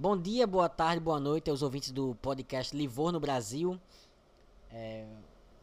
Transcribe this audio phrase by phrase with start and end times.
[0.00, 3.78] bom dia, boa tarde, boa noite aos ouvintes do podcast Livor no Brasil.
[4.70, 5.04] É,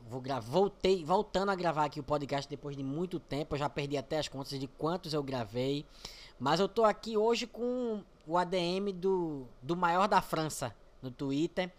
[0.08, 3.56] vou voltei, voltando a gravar aqui o podcast depois de muito tempo.
[3.56, 5.88] Eu já perdi até as contas de quantos eu gravei.
[6.40, 11.74] Mas eu tô aqui hoje com o ADM do, do maior da França no Twitter.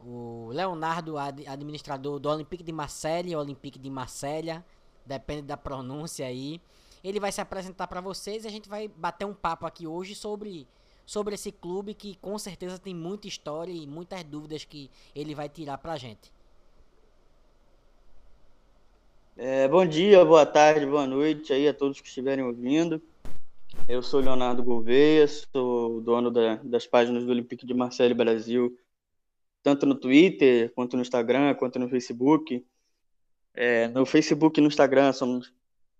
[0.00, 4.64] O Leonardo, ad, administrador do Olympique de Marseille, Olympique de Marselha,
[5.04, 6.62] depende da pronúncia aí.
[7.02, 10.14] Ele vai se apresentar para vocês e a gente vai bater um papo aqui hoje
[10.14, 10.66] sobre
[11.06, 15.48] sobre esse clube que com certeza tem muita história e muitas dúvidas que ele vai
[15.48, 16.32] tirar pra gente.
[19.36, 23.02] É, bom dia, boa tarde, boa noite aí a todos que estiverem ouvindo.
[23.88, 28.78] Eu sou Leonardo Gouveia, sou dono da, das páginas do Olympique de Marseille Brasil,
[29.62, 32.64] tanto no Twitter, quanto no Instagram, quanto no Facebook.
[33.52, 35.52] É, no Facebook e no Instagram somos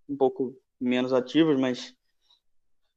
[0.07, 1.93] um pouco menos ativos, mas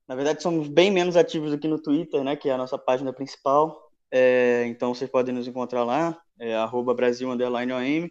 [0.09, 2.79] na verdade somos bem menos ativos do que no Twitter, né, que é a nossa
[2.79, 3.93] página principal.
[4.11, 6.55] É, então vocês podem nos encontrar lá, é,
[6.97, 8.11] @brasil_om.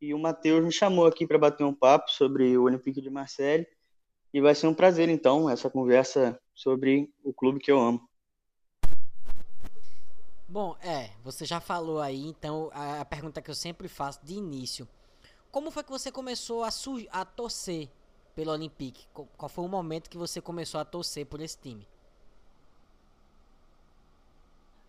[0.00, 3.66] E o Matheus me chamou aqui para bater um papo sobre o Olympique de Marseille
[4.32, 8.06] e vai ser um prazer, então, essa conversa sobre o clube que eu amo.
[10.46, 14.86] Bom, é, você já falou aí, então, a, pergunta que eu sempre faço de início.
[15.50, 16.68] Como foi que você começou a,
[17.10, 17.88] a torcer
[18.36, 19.06] pelo Olympique?
[19.12, 21.88] Qual foi o momento que você começou a torcer por esse time?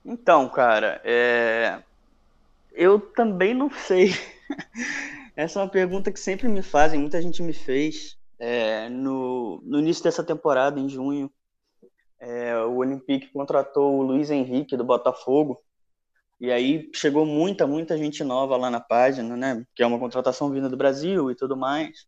[0.06, 1.82] Então, cara, é...
[2.74, 4.12] eu também não sei.
[5.36, 9.80] Essa é uma pergunta que sempre me fazem, muita gente me fez é, no, no,
[9.80, 11.32] início dessa temporada, em junho,
[12.20, 15.62] é, o Olympique contratou o Luiz Henrique do Botafogo.
[16.40, 19.66] E aí chegou muita, muita gente nova lá na página, né?
[19.76, 22.08] Que é uma contratação vinda do Brasil e tudo mais.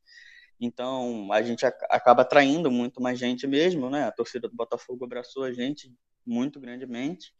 [0.59, 4.05] Então a gente acaba atraindo muito mais gente mesmo, né?
[4.05, 5.93] A torcida do Botafogo abraçou a gente
[6.25, 7.33] muito grandemente.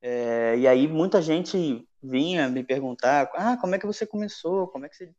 [0.00, 4.68] É, e aí muita gente vinha me perguntar, ah, como é que você começou?
[4.68, 5.12] Como é que você,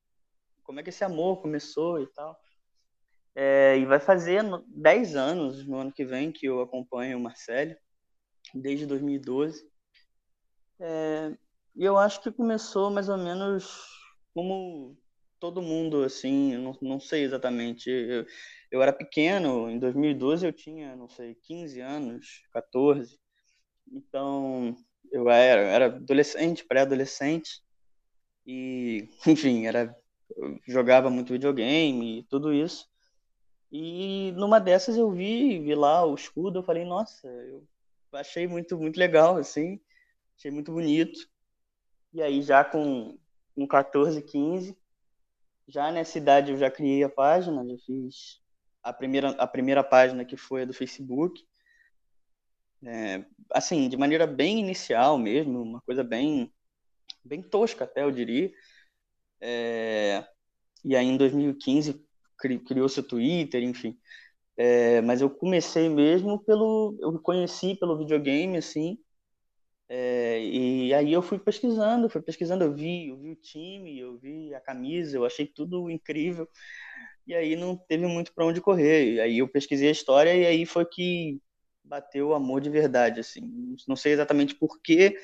[0.63, 2.39] como é que esse amor começou e tal?
[3.35, 7.75] É, e vai fazer 10 anos no ano que vem que eu acompanho o Marcelo,
[8.53, 9.69] desde 2012.
[10.79, 11.37] É,
[11.75, 13.87] e eu acho que começou mais ou menos
[14.33, 14.97] como
[15.39, 17.89] todo mundo, assim, não, não sei exatamente.
[17.89, 18.25] Eu,
[18.71, 23.19] eu era pequeno, em 2012 eu tinha, não sei, 15 anos, 14.
[23.91, 24.75] Então,
[25.11, 27.61] eu era, era adolescente, pré-adolescente.
[28.45, 29.95] E, enfim, era,
[30.67, 32.87] jogava muito videogame e tudo isso.
[33.71, 37.67] E numa dessas eu vi, vi lá o escudo, eu falei, nossa, eu
[38.13, 39.79] achei muito, muito legal, assim,
[40.37, 41.19] achei muito bonito.
[42.13, 43.17] E aí já com,
[43.53, 44.77] com 14, 15,
[45.67, 48.41] já nessa idade eu já criei a página, já fiz
[48.81, 51.45] a primeira, a primeira página que foi a do Facebook.
[52.85, 56.53] É, assim, de maneira bem inicial mesmo, uma coisa bem,
[57.23, 58.51] bem tosca até, eu diria.
[59.41, 60.25] É,
[60.85, 62.05] e aí em 2015
[62.65, 63.99] criou seu Twitter, enfim.
[64.55, 68.97] É, mas eu comecei mesmo pelo, eu conheci pelo videogame, assim,
[69.89, 74.17] é, e aí eu fui pesquisando, fui pesquisando, eu vi, eu vi o time, eu
[74.17, 76.47] vi a camisa, eu achei tudo incrível,
[77.25, 79.13] e aí não teve muito para onde correr.
[79.15, 81.41] E aí eu pesquisei a história e aí foi que
[81.83, 83.75] bateu o amor de verdade, assim.
[83.87, 85.17] Não sei exatamente por que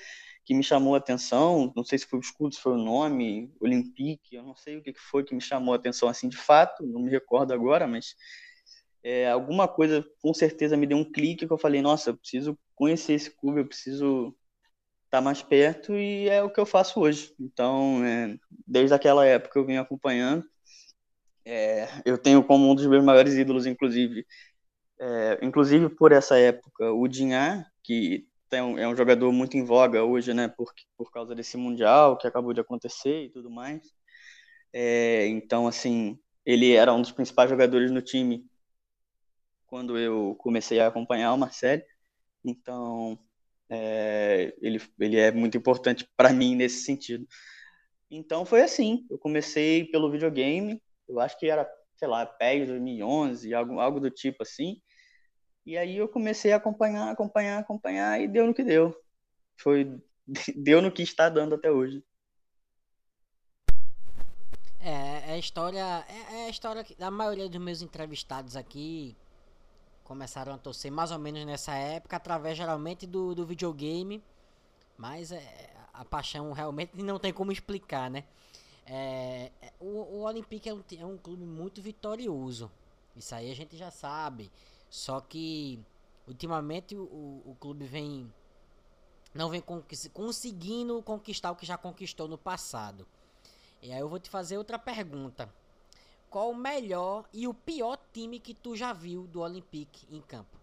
[0.46, 3.54] que me chamou a atenção, não sei se foi o escudo, se foi o nome,
[3.62, 6.86] Olympique, eu não sei o que foi que me chamou a atenção assim de fato,
[6.86, 8.14] não me recordo agora, mas
[9.02, 12.60] é, alguma coisa com certeza me deu um clique que eu falei, nossa, eu preciso
[12.76, 14.36] conhecer esse clube, eu preciso
[15.14, 17.36] tá mais perto e é o que eu faço hoje.
[17.40, 18.36] Então, é,
[18.66, 20.44] desde aquela época eu venho acompanhando.
[21.46, 24.26] É, eu tenho como um dos meus maiores ídolos, inclusive,
[25.00, 30.34] é, inclusive por essa época, o Dinhar, que é um jogador muito em voga hoje,
[30.34, 33.84] né, por, por causa desse Mundial que acabou de acontecer e tudo mais.
[34.74, 38.48] É, então, assim, ele era um dos principais jogadores no time
[39.68, 41.84] quando eu comecei a acompanhar o Marcelo.
[42.44, 43.20] Então,
[43.74, 47.28] é, ele, ele é muito importante para mim nesse sentido.
[48.10, 49.06] Então, foi assim.
[49.10, 54.12] Eu comecei pelo videogame, eu acho que era, sei lá, PES 2011, algo, algo do
[54.12, 54.80] tipo assim.
[55.66, 58.96] E aí eu comecei a acompanhar, acompanhar, acompanhar e deu no que deu.
[59.58, 60.00] Foi
[60.56, 62.04] deu no que está dando até hoje.
[64.80, 69.16] É, é a história, é, é a história que a maioria dos meus entrevistados aqui
[70.04, 74.24] começaram a torcer mais ou menos nessa época, através geralmente do, do videogame.
[74.98, 78.24] Mas é, a paixão realmente não tem como explicar, né?
[78.86, 82.72] É, é o, o Olympique é um, é um clube muito vitorioso.
[83.16, 84.52] Isso aí a gente já sabe.
[84.90, 85.80] Só que
[86.28, 88.32] ultimamente o, o clube vem
[89.34, 89.64] não vem
[90.14, 93.08] conseguindo conquistar o que já conquistou no passado.
[93.82, 95.50] E aí eu vou te fazer outra pergunta.
[96.34, 100.58] Qual o melhor e o pior time que tu já viu do Olympique em campo?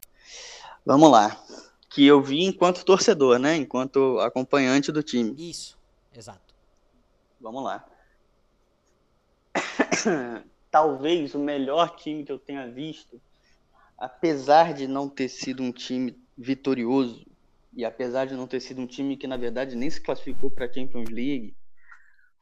[0.84, 1.40] Vamos lá.
[1.88, 3.54] Que eu vi enquanto torcedor, né?
[3.54, 5.32] Enquanto acompanhante do time.
[5.38, 5.78] Isso,
[6.12, 6.52] exato.
[7.40, 7.86] Vamos lá.
[10.72, 13.20] Talvez o melhor time que eu tenha visto,
[13.96, 17.24] apesar de não ter sido um time vitorioso,
[17.72, 20.66] e apesar de não ter sido um time que, na verdade, nem se classificou para
[20.66, 21.54] a Champions League,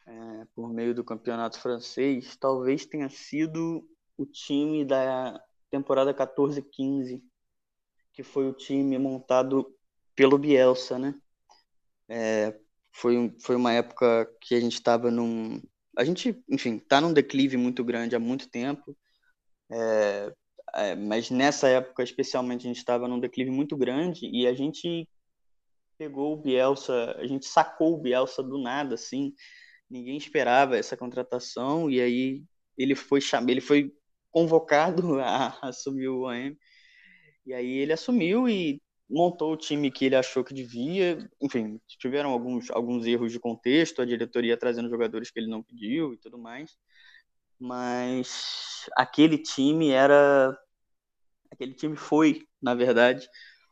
[0.08, 5.38] é, por meio do campeonato francês, talvez tenha sido o time da
[5.70, 7.22] temporada 14-15,
[8.12, 9.70] que foi o time montado
[10.16, 11.14] pelo Bielsa, né?
[12.08, 12.58] É,
[12.90, 15.60] foi, foi uma época que a gente estava num.
[15.96, 18.96] A gente, enfim, está num declive muito grande há muito tempo.
[19.70, 20.32] É,
[20.74, 25.06] é, mas nessa época, especialmente, a gente estava num declive muito grande e a gente
[25.98, 29.34] pegou o Bielsa, a gente sacou o Bielsa do nada, assim,
[29.90, 32.44] ninguém esperava essa contratação e aí
[32.76, 33.92] ele foi chamado, ele foi
[34.30, 36.56] convocado a, assumir o OM
[37.46, 41.18] e aí ele assumiu e montou o time que ele achou que devia.
[41.40, 46.12] Enfim, tiveram alguns, alguns erros de contexto, a diretoria trazendo jogadores que ele não pediu
[46.12, 46.76] e tudo mais.
[47.58, 50.56] Mas aquele time era.
[51.50, 53.28] Aquele time foi, na verdade,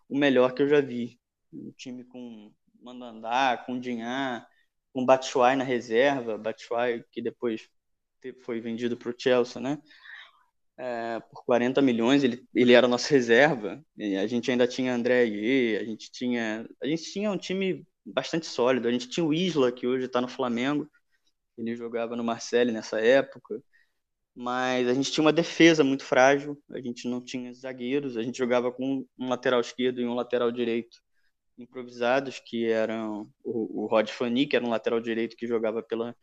[0.09, 1.21] o melhor que eu já vi.
[1.53, 4.49] Um time com Mandandá, com Dinhar,
[4.97, 7.69] com Batshuayi na reserva, Batshuayi que depois
[8.45, 9.79] foi vendido para o Chelsea, né?
[10.79, 13.85] É, por 40 milhões, ele, ele era nossa reserva.
[13.99, 18.47] a gente ainda tinha André Aguirre, a gente tinha a gente tinha um time bastante
[18.47, 18.89] sólido.
[18.89, 20.91] A gente tinha o Isla que hoje está no Flamengo.
[21.59, 23.63] Ele jogava no Marseille nessa época.
[24.35, 26.59] Mas a gente tinha uma defesa muito frágil.
[26.71, 28.17] A gente não tinha zagueiros.
[28.17, 30.99] A gente jogava com um lateral esquerdo e um lateral direito
[31.58, 36.17] improvisados, que eram o, o Rod Fanny, que era um lateral direito que jogava pela,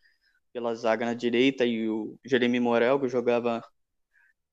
[0.52, 3.64] pela zaga na direita, e o Jeremy Morel, que jogava,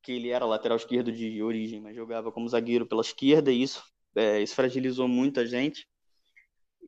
[0.02, 3.82] que ele era lateral esquerdo de origem, mas jogava como zagueiro pela esquerda, e isso,
[4.16, 5.86] é, isso fragilizou muita gente.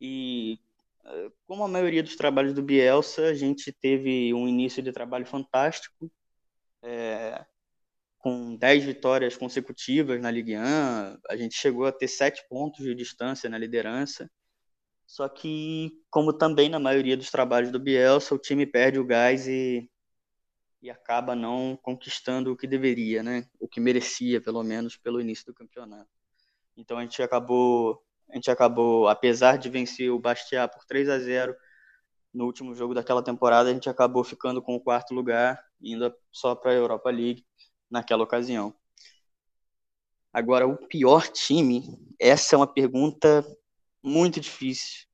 [0.01, 0.59] E
[1.05, 5.27] é, como a maioria dos trabalhos do Bielsa, a gente teve um início de trabalho
[5.27, 6.11] fantástico,
[6.83, 7.45] é,
[8.23, 10.61] com 10 vitórias consecutivas na Ligue 1,
[11.29, 14.31] a gente chegou a ter 7 pontos de distância na liderança.
[15.05, 19.49] Só que, como também na maioria dos trabalhos do Bielsa, o time perde o gás
[19.49, 19.91] e,
[20.81, 23.45] e acaba não conquistando o que deveria, né?
[23.59, 26.09] O que merecia, pelo menos, pelo início do campeonato.
[26.77, 31.19] Então a gente acabou, a gente acabou, apesar de vencer o Bastia por 3 a
[31.19, 31.57] 0
[32.33, 36.55] no último jogo daquela temporada, a gente acabou ficando com o quarto lugar, indo só
[36.55, 37.45] para a Europa League
[37.93, 38.75] naquela ocasião.
[40.33, 41.85] Agora, o pior time,
[42.19, 43.45] essa é uma pergunta
[44.03, 45.07] muito difícil,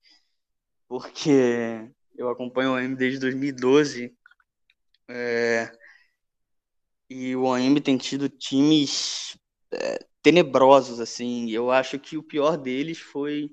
[0.86, 4.16] porque eu acompanho o OM desde 2012
[5.08, 5.70] é,
[7.10, 9.36] e o OM tem tido times
[9.72, 11.50] é, tenebrosos, assim.
[11.50, 13.50] Eu acho que o pior deles foi,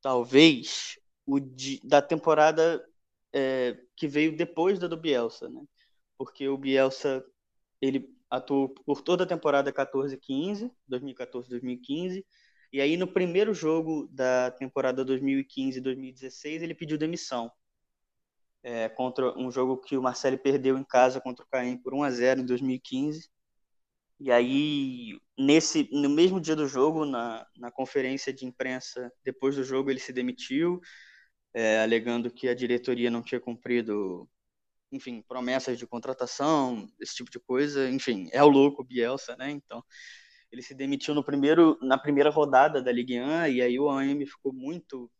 [0.00, 2.82] talvez, o de, da temporada
[3.32, 5.62] é, que veio depois da do Bielsa, né?
[6.16, 7.24] Porque o Bielsa
[7.80, 12.24] ele atuou por toda a temporada 14-15, 2014-2015,
[12.72, 17.50] e aí no primeiro jogo da temporada 2015-2016 ele pediu demissão.
[18.62, 22.02] É, contra um jogo que o Marcelo perdeu em casa contra o Caim por 1
[22.02, 23.30] a 0 em 2015.
[24.18, 29.62] E aí, nesse, no mesmo dia do jogo, na, na conferência de imprensa, depois do
[29.62, 30.80] jogo, ele se demitiu,
[31.54, 34.28] é, alegando que a diretoria não tinha cumprido
[34.92, 39.50] enfim, promessas de contratação, esse tipo de coisa, enfim, é o louco Bielsa, né?
[39.50, 39.82] Então,
[40.50, 44.24] ele se demitiu no primeiro, na primeira rodada da Ligue 1 e aí o AM
[44.26, 45.10] ficou muito,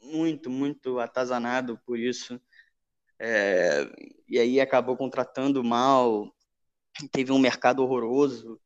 [0.00, 2.40] muito, muito atazanado por isso.
[3.18, 3.84] É,
[4.28, 6.32] e aí acabou contratando mal,
[7.12, 8.60] teve um mercado horroroso,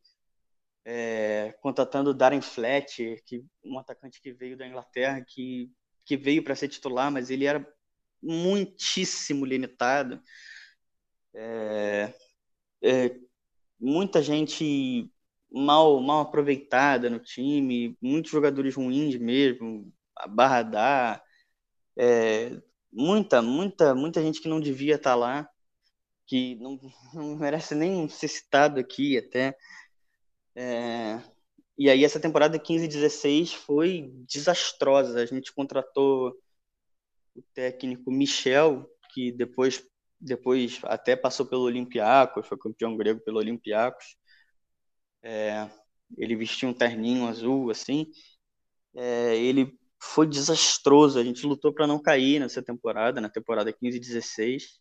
[0.84, 5.70] é, contratando Darren Fletcher, que um atacante que veio da Inglaterra, que,
[6.04, 7.66] que veio para ser titular, mas ele era
[8.23, 10.21] muitíssimo limitado.
[11.35, 12.14] É,
[12.83, 13.17] é,
[13.81, 15.11] muita gente
[15.50, 21.23] mal, mal aproveitada no time, muitos jogadores ruins mesmo, a barra dá,
[21.97, 22.61] é,
[22.93, 25.49] muita, muita, muita gente que não devia estar tá lá,
[26.26, 26.79] que não,
[27.14, 29.57] não merece nem ser citado aqui até.
[30.55, 31.21] É,
[31.79, 35.21] e aí essa temporada 15-16 foi desastrosa.
[35.21, 36.35] A gente contratou
[37.34, 39.84] o técnico Michel, que depois,
[40.20, 44.16] depois até passou pelo Olympiacos, foi campeão grego pelo Olympiacos.
[45.22, 45.68] É,
[46.16, 48.06] ele vestia um terninho azul, assim.
[48.94, 51.18] É, ele foi desastroso.
[51.18, 54.80] A gente lutou para não cair nessa temporada, na temporada 15 e 16.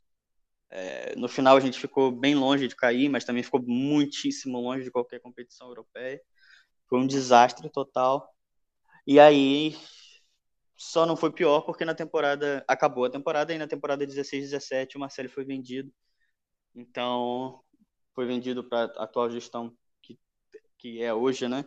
[0.70, 4.86] É, no final a gente ficou bem longe de cair, mas também ficou muitíssimo longe
[4.86, 6.22] de qualquer competição europeia.
[6.89, 8.29] Foi um desastre total.
[9.08, 9.75] E aí
[10.82, 14.98] só não foi pior porque na temporada acabou a temporada e na temporada 16 17
[14.98, 15.94] o Marcelo foi vendido.
[16.76, 17.62] Então
[18.16, 20.20] foi vendido para a atual gestão que,
[20.80, 21.66] que é hoje, né?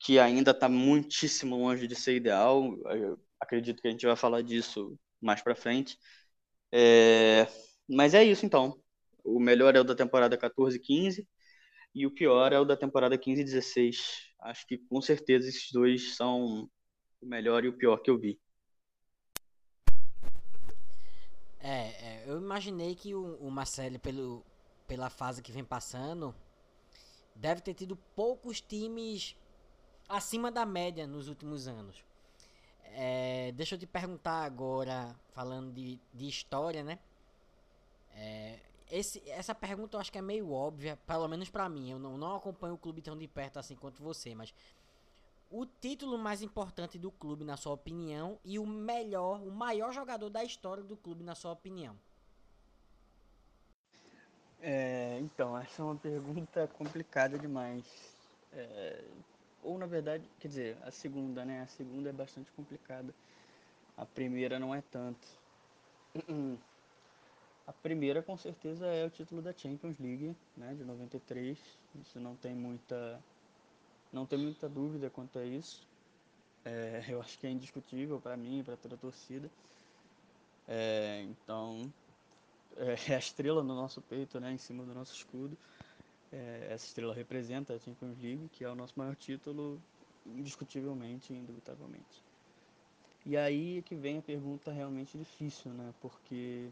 [0.00, 2.74] Que ainda está muitíssimo longe de ser ideal.
[2.86, 5.98] Eu acredito que a gente vai falar disso mais para frente.
[6.72, 7.46] É,
[7.88, 8.82] mas é isso então.
[9.24, 11.28] O melhor é o da temporada 14 15
[11.94, 14.32] e o pior é o da temporada 15 16.
[14.40, 16.70] Acho que com certeza esses dois são
[17.20, 18.40] o melhor e o pior que eu vi.
[21.60, 24.44] É, é eu imaginei que o, o Marcelo, pelo,
[24.86, 26.34] pela fase que vem passando,
[27.34, 29.36] deve ter tido poucos times
[30.08, 32.04] acima da média nos últimos anos.
[32.84, 36.98] É, deixa eu te perguntar agora, falando de, de história, né?
[38.14, 38.58] É,
[38.90, 41.90] esse, essa pergunta eu acho que é meio óbvia, pelo menos para mim.
[41.90, 44.54] Eu não, não acompanho o clube tão de perto assim quanto você, mas
[45.50, 50.28] o título mais importante do clube, na sua opinião, e o melhor, o maior jogador
[50.28, 51.96] da história do clube, na sua opinião?
[54.60, 57.84] É, então, essa é uma pergunta complicada demais.
[58.52, 59.04] É,
[59.62, 61.62] ou, na verdade, quer dizer, a segunda, né?
[61.62, 63.14] A segunda é bastante complicada.
[63.96, 65.26] A primeira não é tanto.
[67.66, 71.58] A primeira, com certeza, é o título da Champions League, né, de 93.
[72.00, 73.22] Isso não tem muita,
[74.12, 75.86] não tem muita dúvida quanto a isso.
[76.64, 79.50] É, eu acho que é indiscutível para mim e para toda a torcida.
[80.66, 81.92] É, então,
[82.76, 85.56] é a estrela no nosso peito, né, em cima do nosso escudo.
[86.30, 89.80] É, essa estrela representa a Champions League, que é o nosso maior título,
[90.26, 92.22] indiscutivelmente, indubitavelmente.
[93.24, 96.70] E aí é que vem a pergunta realmente difícil, né, porque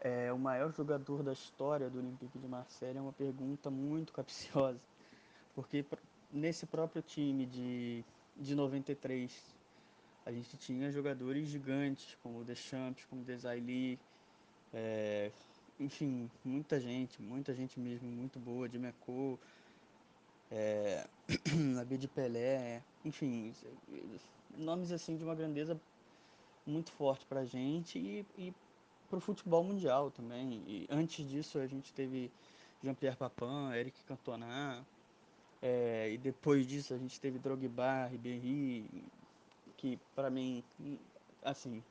[0.00, 4.80] é, o maior jogador da história do Olympique de Marseille é uma pergunta muito capciosa,
[5.56, 5.84] porque
[6.30, 8.04] nesse próprio time de,
[8.36, 9.56] de 93
[10.26, 13.98] a gente tinha jogadores gigantes como o Deschamps, como o Desailly,
[14.74, 15.30] é,
[15.80, 19.38] enfim, muita gente, muita gente mesmo, muito boa, de Meco,
[20.50, 21.06] é,
[21.80, 23.54] Abid Pelé, enfim,
[24.56, 25.80] nomes assim de uma grandeza
[26.66, 28.54] muito forte pra gente e, e
[29.08, 30.62] para o futebol mundial também.
[30.66, 32.30] E antes disso a gente teve
[32.82, 34.84] Jean-Pierre Papin, Eric Cantona,
[35.62, 38.88] é, e depois disso a gente teve Drogba, Ribéry,
[39.76, 40.62] que para mim,
[41.42, 41.82] assim,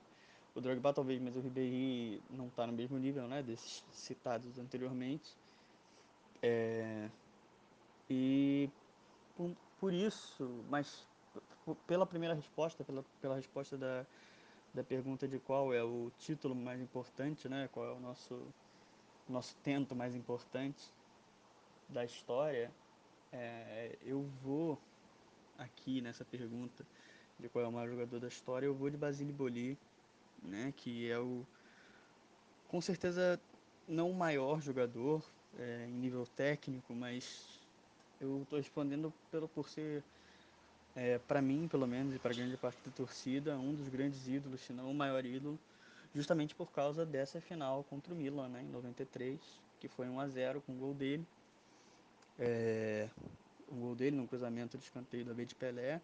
[0.53, 5.35] o Drogba talvez, mas o Ribéry não está no mesmo nível, né, desses citados anteriormente.
[6.41, 7.09] É,
[8.09, 8.69] e
[9.35, 11.07] por, por, isso, mas
[11.87, 14.05] pela primeira resposta, pela, pela resposta da,
[14.73, 17.67] da pergunta de qual é o título mais importante, né?
[17.71, 18.39] Qual é o nosso
[19.27, 20.91] nosso tento mais importante
[21.89, 22.71] da história,
[23.35, 24.79] é, eu vou
[25.57, 26.85] aqui nessa pergunta
[27.37, 29.77] de qual é o maior jogador da história, eu vou de Basile Boli,
[30.41, 30.73] né?
[30.77, 31.45] Que é o
[32.67, 33.39] com certeza
[33.87, 35.23] não o maior jogador
[35.59, 37.59] é, em nível técnico, mas
[38.19, 40.03] eu estou respondendo pelo por ser
[40.95, 44.61] é, para mim, pelo menos, e para grande parte da torcida, um dos grandes ídolos,
[44.61, 45.59] se não o maior ídolo,
[46.13, 49.39] justamente por causa dessa final contra o Milan, né, em 93,
[49.79, 51.25] que foi 1 a 0 com o gol dele.
[52.39, 53.09] É,
[53.67, 56.01] o gol dele no cruzamento de escanteio da B de Pelé,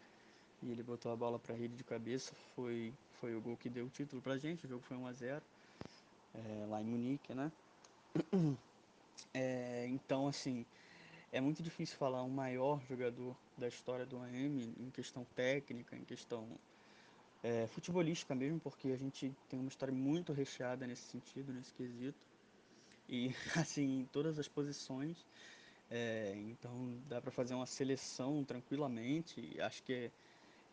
[0.63, 3.69] e ele botou a bola para a rede de cabeça, foi, foi o gol que
[3.69, 5.41] deu o título para a gente, o jogo foi 1 a 0
[6.33, 7.51] é, lá em Munique, né?
[9.33, 10.65] É, então, assim,
[11.31, 16.03] é muito difícil falar um maior jogador da história do AM em questão técnica, em
[16.03, 16.45] questão
[17.43, 22.17] é, futebolística mesmo, porque a gente tem uma história muito recheada nesse sentido, nesse quesito.
[23.07, 25.25] E assim, em todas as posições.
[25.91, 26.71] É, então
[27.09, 29.59] dá para fazer uma seleção tranquilamente.
[29.61, 30.11] Acho que é,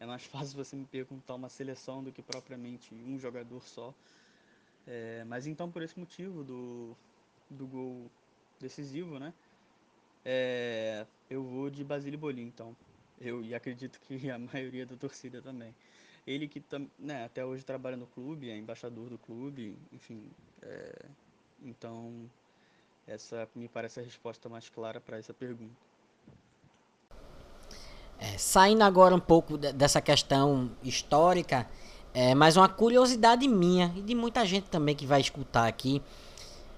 [0.01, 3.95] é, mais fácil você me perguntar uma seleção do que propriamente um jogador só.
[4.87, 6.97] É, mas então por esse motivo do,
[7.51, 8.11] do gol
[8.61, 9.35] decisivo, né?
[10.25, 12.77] É, eu vou de Basílio Bolim, então.
[13.21, 15.75] Eu e acredito que a maioria da torcida também.
[16.27, 16.63] Ele que
[16.99, 20.31] né, até hoje trabalha no clube, é embaixador do clube, enfim.
[20.63, 21.11] É,
[21.63, 22.31] então,
[23.09, 25.75] essa me parece a resposta mais clara para essa pergunta.
[28.19, 31.67] É, saindo agora um pouco dessa questão histórica,
[32.13, 36.03] é, mas uma curiosidade minha e de muita gente também que vai escutar aqui.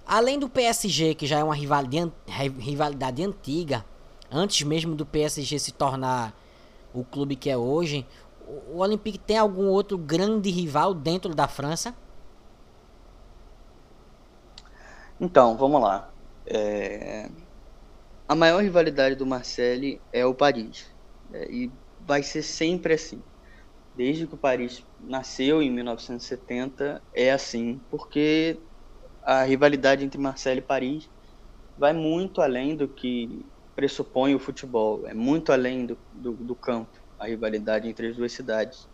[0.06, 2.12] Além do PSG, que já é uma rivalidade,
[2.58, 3.84] rivalidade antiga,
[4.30, 6.34] antes mesmo do PSG se tornar
[6.92, 8.06] o clube que é hoje,
[8.72, 11.94] o Olympique tem algum outro grande rival dentro da França?
[15.20, 16.10] Então, vamos lá.
[16.46, 17.28] É...
[18.28, 20.86] A maior rivalidade do Marseille é o Paris.
[21.32, 21.70] É, e
[22.06, 23.22] vai ser sempre assim.
[23.96, 28.58] Desde que o Paris nasceu em 1970, é assim, porque
[29.22, 31.10] a rivalidade entre Marseille e Paris
[31.76, 33.44] vai muito além do que
[33.74, 38.32] pressupõe o futebol, é muito além do, do, do campo, a rivalidade entre as duas
[38.32, 38.88] cidades.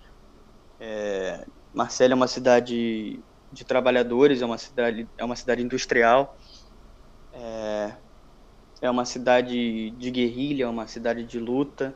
[0.78, 3.20] É, é uma cidade
[3.52, 6.36] de trabalhadores, é uma cidade, é uma cidade industrial,
[7.36, 7.96] é,
[8.80, 11.94] é uma cidade de guerrilha, é uma cidade de luta,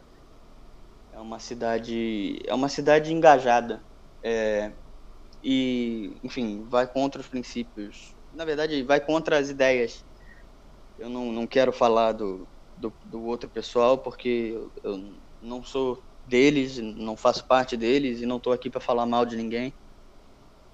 [1.12, 3.82] é uma cidade, é uma cidade engajada.
[4.22, 4.72] É,
[5.42, 8.14] e, enfim, vai contra os princípios.
[8.32, 10.04] Na verdade, vai contra as ideias.
[10.98, 14.54] Eu não, não quero falar do, do, do outro pessoal porque
[14.84, 19.24] eu, não sou deles, não faço parte deles e não estou aqui para falar mal
[19.24, 19.72] de ninguém.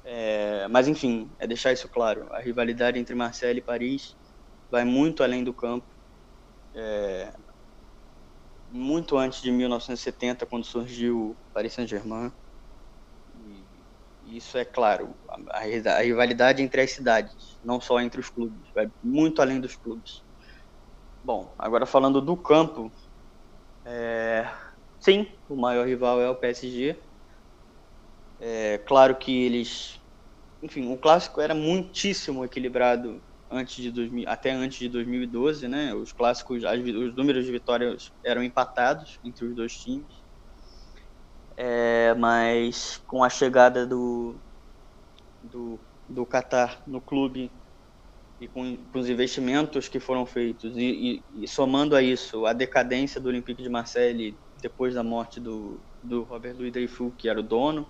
[0.05, 2.27] É, mas enfim, é deixar isso claro.
[2.33, 4.17] A rivalidade entre Marseille e Paris
[4.71, 5.87] vai muito além do campo.
[6.75, 7.33] É,
[8.69, 12.33] muito antes de 1970, quando surgiu o Paris Saint-Germain.
[14.23, 15.17] Isso é claro,
[15.53, 19.77] a, a, rivalidade entre as cidades, não só entre os clubes, vai muito além dos
[19.77, 20.25] clubes.
[21.23, 22.91] Bom, agora falando do campo,
[23.85, 24.53] é,
[25.01, 27.01] sim, o maior rival é o PSG.
[28.39, 29.99] É claro que eles,
[30.63, 33.23] enfim, o clássico era muitíssimo equilibrado
[33.57, 35.95] antes de 2000, até antes de 2012, né?
[35.95, 40.25] Os clássicos, as, os números de vitórias eram empatados entre os dois times.
[41.57, 44.37] É, mas com a chegada do
[45.43, 47.51] do, do Qatar no clube
[48.41, 52.53] e com, com os investimentos que foram feitos e, e, e, somando a isso a
[52.53, 57.41] decadência do Olympique de Marseille depois da morte do, do Robert Louis Dreyfus, que era
[57.41, 57.87] o dono,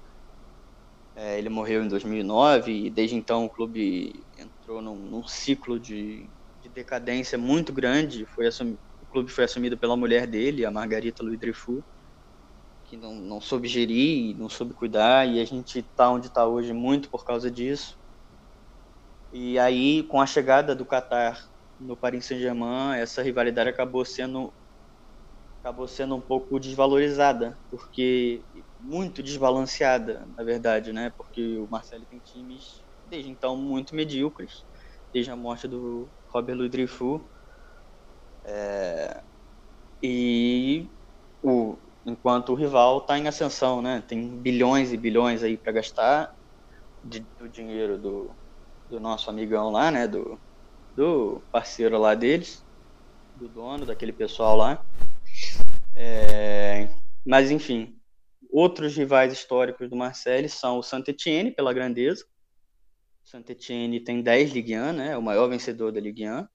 [1.15, 4.23] é, ele morreu em 2009 e desde então o clube
[4.67, 6.29] entrou num, num ciclo de,
[6.61, 8.27] de, decadência muito grande.
[8.27, 11.83] Foi assumi, o clube foi assumido pela mulher dele, a Margarita Louis Dreyfus,
[12.85, 16.73] que não, não soube gerir, não soube cuidar, e a gente está onde está hoje
[16.73, 17.97] muito por causa disso.
[19.33, 21.49] E aí, com a chegada do Qatar
[21.79, 24.53] no Paris Saint-Germain, essa rivalidade acabou sendo
[25.61, 28.41] acabou sendo um pouco desvalorizada, porque
[28.79, 31.13] muito desbalanceada, na verdade, né?
[31.17, 34.65] Porque o Marcelo tem times desde então muito medíocres,
[35.13, 37.21] desde a morte do Robert Louis Dreyfus.
[38.45, 39.23] É,
[40.03, 40.89] e
[41.43, 44.03] o, enquanto o rival está em ascensão, né?
[44.07, 46.37] Tem bilhões e bilhões aí para gastar
[47.03, 48.31] de, do dinheiro do,
[48.89, 50.07] do nosso amigão lá, né?
[50.07, 50.39] Do,
[50.95, 52.65] do parceiro lá deles,
[53.35, 54.85] do dono, daquele pessoal lá.
[55.95, 56.89] É,
[57.25, 57.99] mas enfim,
[58.51, 62.25] outros rivais históricos do Marseille são o Saint-Etienne, pela grandeza.
[63.27, 65.09] O Saint-Etienne tem 10 Ligue 1, né?
[65.11, 66.47] É o maior vencedor da Ligue 1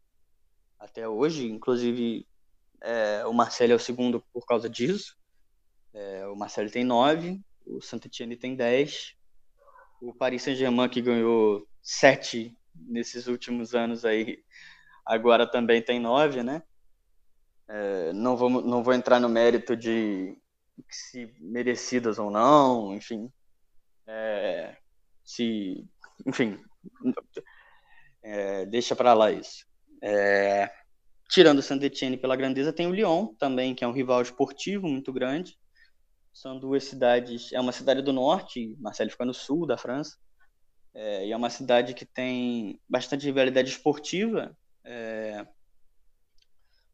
[0.79, 1.51] até hoje.
[1.51, 2.25] Inclusive,
[2.81, 5.17] é, o Marseille é o segundo por causa disso.
[5.93, 9.17] É, o Marseille tem 9, o Saint-Etienne tem 10.
[10.01, 14.41] O Paris Saint-Germain, que ganhou 7 nesses últimos anos aí,
[15.05, 16.63] agora também tem 9, né?
[17.67, 20.38] É, não, vou, não vou entrar no mérito de
[20.89, 23.29] se merecidas ou não, enfim.
[24.07, 24.77] É,
[25.23, 25.88] se,
[26.25, 26.60] enfim,
[28.23, 29.65] é, deixa para lá isso.
[30.03, 30.71] É,
[31.29, 35.13] tirando o Saint-Etienne pela grandeza, tem o Lyon também, que é um rival esportivo muito
[35.13, 35.57] grande.
[36.34, 40.17] São duas cidades, é uma cidade do norte, Marseille fica no sul da França,
[40.93, 45.45] é, e é uma cidade que tem bastante rivalidade esportiva, é,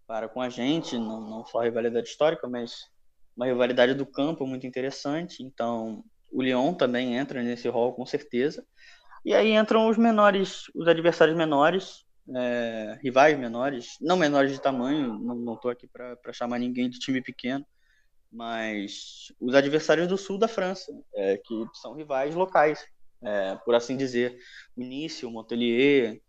[0.08, 2.90] para com a gente, não, não só rivalidade histórica, mas
[3.36, 5.44] uma rivalidade do campo muito interessante.
[5.44, 8.66] Então, o Lyon também entra nesse rol com certeza.
[9.26, 15.18] E aí entram os menores, os adversários menores, é, rivais menores, não menores de tamanho,
[15.20, 17.66] não estou aqui para chamar ninguém de time pequeno,
[18.32, 22.86] mas os adversários do sul da França, é, que são rivais locais,
[23.22, 24.38] é, por assim dizer.
[24.76, 26.22] O Nice, o Montpellier,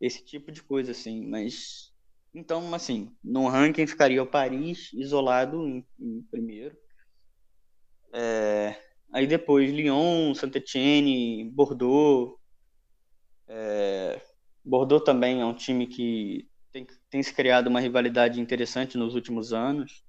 [0.00, 1.26] esse tipo de coisa, assim.
[1.26, 1.92] Mas
[2.34, 6.76] então, assim, no ranking ficaria o Paris isolado em, em primeiro.
[8.12, 8.76] É,
[9.12, 12.38] aí depois Lyon, Saint-Etienne, Bordeaux.
[13.48, 14.20] É,
[14.64, 19.52] Bordeaux também é um time que tem, tem se criado uma rivalidade interessante nos últimos
[19.52, 20.04] anos.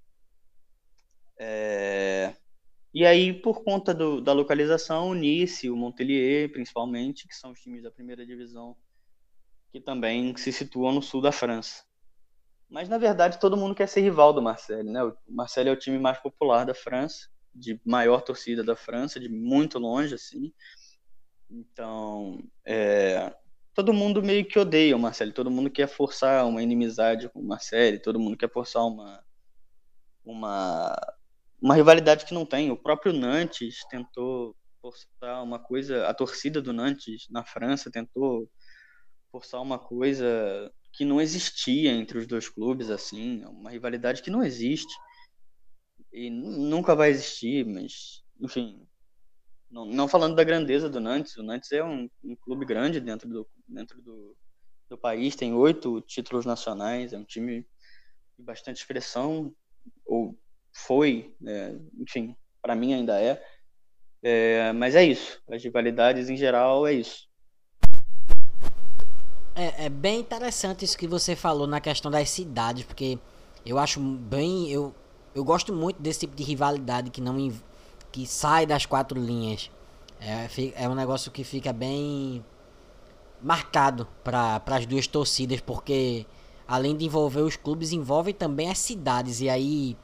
[1.40, 2.36] É,
[2.94, 7.60] e aí, por conta do, da localização, o Nice, o Montpellier, principalmente, que são os
[7.60, 8.76] times da primeira divisão,
[9.72, 11.84] que também se situam no sul da França.
[12.70, 15.04] Mas na verdade todo mundo quer ser rival do Marseille, né?
[15.04, 17.30] O Marseille é o time mais popular da França.
[17.54, 20.54] De maior torcida da França, de muito longe, assim.
[21.50, 23.34] Então, é,
[23.74, 27.48] todo mundo meio que odeia o Marcelo, todo mundo quer forçar uma inimizade com o
[27.48, 29.24] Marcelo, todo mundo quer forçar uma,
[30.26, 30.96] uma,
[31.62, 32.72] uma rivalidade que não tem.
[32.72, 38.50] O próprio Nantes tentou forçar uma coisa, a torcida do Nantes na França tentou
[39.32, 44.44] forçar uma coisa que não existia entre os dois clubes, assim, uma rivalidade que não
[44.44, 44.92] existe
[46.18, 48.82] e nunca vai existir, mas, enfim,
[49.70, 53.30] não, não, falando da grandeza do Nantes, o Nantes é um, um clube grande dentro,
[53.30, 54.36] do, dentro do,
[54.90, 57.68] do país, tem oito títulos nacionais, é um time
[58.36, 59.54] de bastante expressão,
[60.08, 60.36] ou
[60.74, 63.44] foi, né, enfim, para mim ainda é.
[64.24, 67.28] é, mas é isso, as rivalidades em geral é isso.
[69.56, 73.20] É, é bem interessante isso que você falou na questão das cidades, porque
[73.64, 74.96] eu acho bem, eu,
[75.38, 77.54] eu gosto muito desse tipo de rivalidade que não
[78.12, 79.70] que sai das quatro linhas.
[80.20, 82.44] É, é um negócio que fica bem
[83.40, 86.26] marcado para as duas torcidas, porque
[86.68, 89.40] além de envolver os clubes, envolve também as cidades.
[89.40, 89.96] E aí,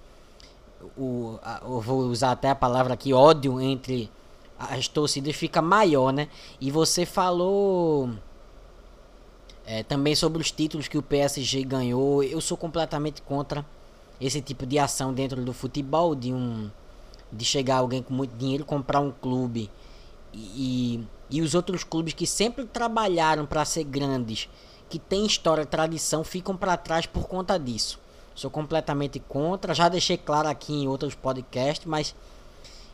[0.96, 4.12] o, a, eu vou usar até a palavra aqui, ódio entre
[4.60, 6.28] as torcidas fica maior, né?
[6.62, 8.12] E você falou
[9.66, 12.24] é, também sobre os títulos que o PSG ganhou.
[12.24, 13.66] Eu sou completamente contra
[14.20, 16.70] esse tipo de ação dentro do futebol, de um
[17.32, 19.70] de chegar alguém com muito dinheiro comprar um clube
[20.32, 24.48] e, e os outros clubes que sempre trabalharam para ser grandes,
[24.90, 28.00] que tem história, tradição, ficam para trás por conta disso.
[28.36, 32.16] Sou completamente contra, já deixei claro aqui em outros podcasts, mas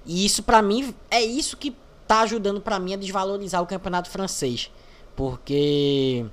[0.05, 1.75] e isso para mim é isso que
[2.08, 4.71] tá ajudando para mim a desvalorizar o campeonato francês,
[5.15, 6.25] porque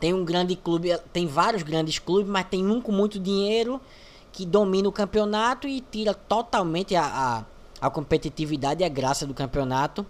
[0.00, 3.80] tem um grande clube, tem vários grandes clubes, mas tem um com muito dinheiro
[4.32, 9.34] que domina o campeonato e tira totalmente a, a, a competitividade e a graça do
[9.34, 10.06] campeonato.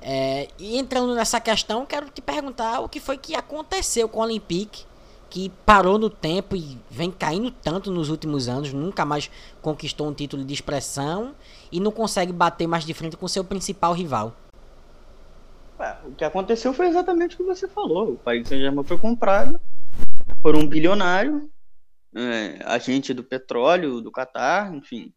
[0.00, 4.22] É, e entrando nessa questão, quero te perguntar o que foi que aconteceu com o
[4.22, 4.84] Olympique,
[5.28, 10.14] que parou no tempo e vem caindo tanto nos últimos anos, nunca mais conquistou um
[10.14, 11.34] título de expressão
[11.70, 14.34] e não consegue bater mais de frente com seu principal rival.
[16.06, 18.12] O que aconteceu foi exatamente o que você falou.
[18.12, 19.60] O Paris Saint-Germain foi comprado
[20.42, 21.50] por um bilionário
[22.14, 25.12] é, agente do petróleo, do Catar, enfim.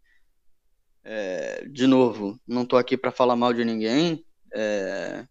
[1.04, 4.26] É, de novo, não estou aqui para falar mal de ninguém.
[4.54, 5.26] É,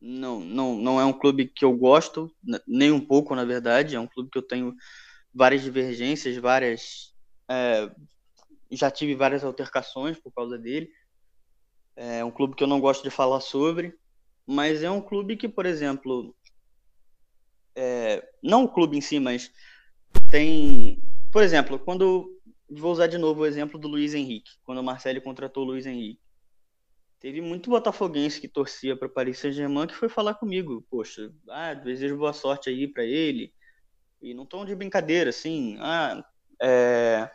[0.00, 2.30] não, não, não é um clube que eu gosto,
[2.66, 3.96] nem um pouco, na verdade.
[3.96, 4.74] É um clube que eu tenho
[5.34, 7.14] várias divergências, várias.
[7.48, 7.90] É,
[8.70, 10.90] já tive várias altercações por causa dele.
[11.96, 13.94] É um clube que eu não gosto de falar sobre,
[14.50, 16.34] mas é um clube que, por exemplo,
[17.76, 19.48] é, não o clube em si, mas
[20.28, 21.00] tem,
[21.32, 22.28] por exemplo, quando
[22.68, 25.86] vou usar de novo o exemplo do Luiz Henrique, quando o Marcelo contratou o Luiz
[25.86, 26.20] Henrique.
[27.20, 31.72] Teve muito botafoguense que torcia para o Paris Saint-Germain que foi falar comigo, poxa, ah,
[31.72, 33.54] desejo boa sorte aí para ele.
[34.20, 36.24] E não tom de brincadeira, assim, ah,
[36.60, 37.30] é,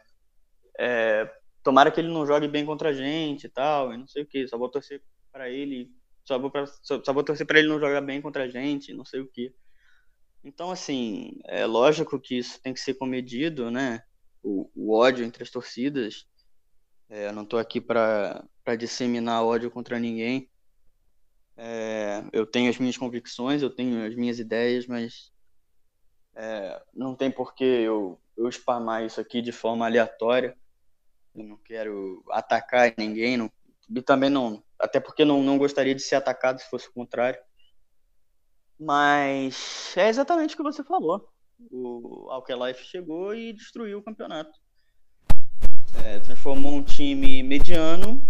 [0.78, 1.32] é,
[1.64, 4.26] tomara que ele não jogue bem contra a gente e tal, e não sei o
[4.26, 5.02] que, só vou torcer
[5.32, 5.90] para ele,
[6.26, 8.94] só vou, pra, só, só vou torcer para ele não jogar bem contra a gente,
[8.94, 9.54] não sei o que.
[10.44, 14.04] Então, assim, é lógico que isso tem que ser comedido, né?
[14.44, 16.28] O, o ódio entre as torcidas.
[17.10, 18.44] É, eu não estou aqui para
[18.78, 20.50] disseminar ódio contra ninguém.
[21.58, 25.32] É, eu tenho as minhas convicções, eu tenho as minhas ideias, mas
[26.36, 30.58] é, não tem por que eu, eu spamar isso aqui de forma aleatória.
[31.36, 33.52] Eu não quero atacar ninguém, não,
[33.90, 37.40] e também não, até porque não, não gostaria de ser atacado se fosse o contrário.
[38.80, 41.30] Mas é exatamente o que você falou.
[41.72, 44.52] O Alkelife chegou e destruiu o campeonato.
[46.06, 48.22] É, transformou um time mediano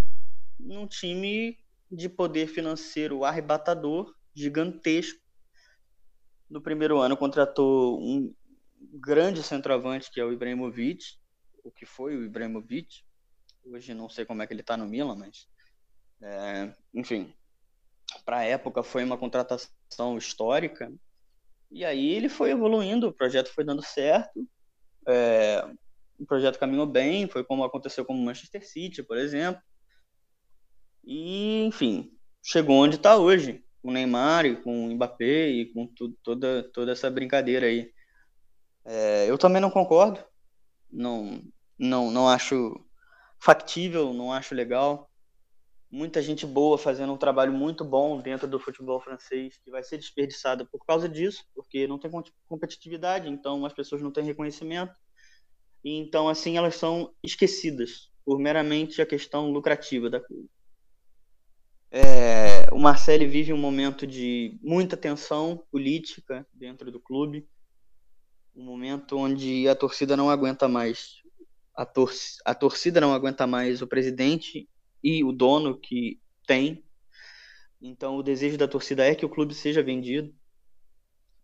[0.59, 1.57] num time
[1.91, 5.19] de poder financeiro arrebatador, gigantesco.
[6.49, 8.33] No primeiro ano contratou um
[8.93, 11.03] grande centroavante que é o Ibrahimovic,
[11.63, 13.03] o que foi o Ibrahimovic.
[13.65, 15.47] Hoje não sei como é que ele está no Milan, mas
[16.21, 17.33] é, enfim,
[18.25, 20.91] para a época foi uma contratação histórica.
[21.71, 24.47] E aí ele foi evoluindo, o projeto foi dando certo,
[25.07, 25.65] é,
[26.17, 29.61] o projeto caminhou bem, foi como aconteceu com o Manchester City, por exemplo.
[31.03, 32.11] E, enfim,
[32.43, 36.63] chegou onde está hoje, com o Neymar e com o Mbappé e com tudo, toda,
[36.71, 37.91] toda essa brincadeira aí.
[38.85, 40.23] É, eu também não concordo,
[40.91, 41.41] não,
[41.77, 42.79] não, não acho
[43.39, 45.09] factível, não acho legal
[45.95, 49.97] muita gente boa fazendo um trabalho muito bom dentro do futebol francês que vai ser
[49.97, 52.11] desperdiçada por causa disso, porque não tem
[52.45, 54.93] competitividade, então as pessoas não têm reconhecimento.
[55.81, 58.11] E então assim elas são esquecidas.
[58.25, 60.49] por meramente a questão lucrativa da coisa.
[61.91, 67.47] É, o Marcelo vive um momento de muita tensão política dentro do clube,
[68.55, 71.21] um momento onde a torcida não aguenta mais.
[71.73, 72.11] A, tor
[72.43, 74.67] a torcida não aguenta mais o presidente
[75.05, 76.83] e o dono que tem.
[77.79, 80.33] Então, o desejo da torcida é que o clube seja vendido.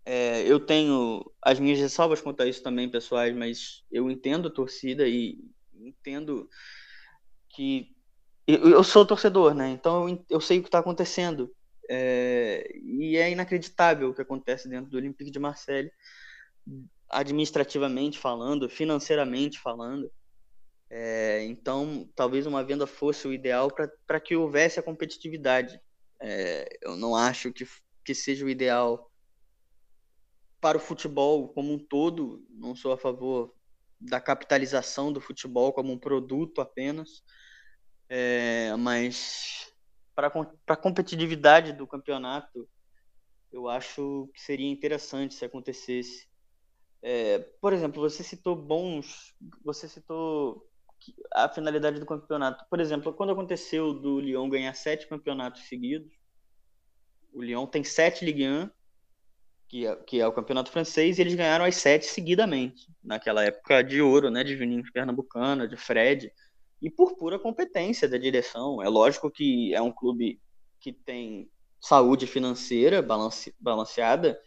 [0.04, 4.52] É, eu tenho as minhas ressalvas quanto a isso também, pessoais, mas eu entendo a
[4.52, 5.38] torcida e
[5.76, 6.50] entendo
[7.50, 7.96] que
[8.48, 9.70] eu, sou torcedor, né?
[9.70, 11.54] Então eu, eu sei o que está acontecendo.
[11.88, 15.92] É, e é inacreditável o que acontece dentro do Olympique de Marseille,
[17.12, 20.12] administrativamente falando, financeiramente falando.
[20.94, 23.72] É, então, talvez uma venda fosse o ideal
[24.06, 25.80] para que houvesse a competitividade.
[26.22, 27.66] É, eu não acho que,
[28.04, 29.10] que seja o ideal
[30.60, 32.46] para o futebol como um todo.
[32.50, 33.56] Não sou a favor
[34.02, 37.24] da capitalização do futebol como um produto apenas,
[38.10, 39.72] é, mas
[40.14, 40.28] para
[40.68, 42.68] a competitividade do campeonato,
[43.50, 46.28] eu acho que seria interessante se acontecesse.
[47.02, 50.70] É, por exemplo, você citou bons, você citou
[51.34, 52.66] a finalidade do campeonato.
[52.70, 56.12] Por exemplo, quando aconteceu do Lyon ganhar sete campeonatos seguidos,
[57.34, 58.70] o Lyon tem sete Ligue 1
[59.72, 63.82] que é, que é o campeonato francês, e eles ganharam as sete seguidamente, naquela época
[63.82, 66.30] de ouro, né, de Juninho Pernambucano, de Fred,
[66.82, 68.84] e por pura competência da direção.
[68.84, 70.42] É lógico que é um clube
[70.78, 74.38] que tem saúde financeira balance, balanceada,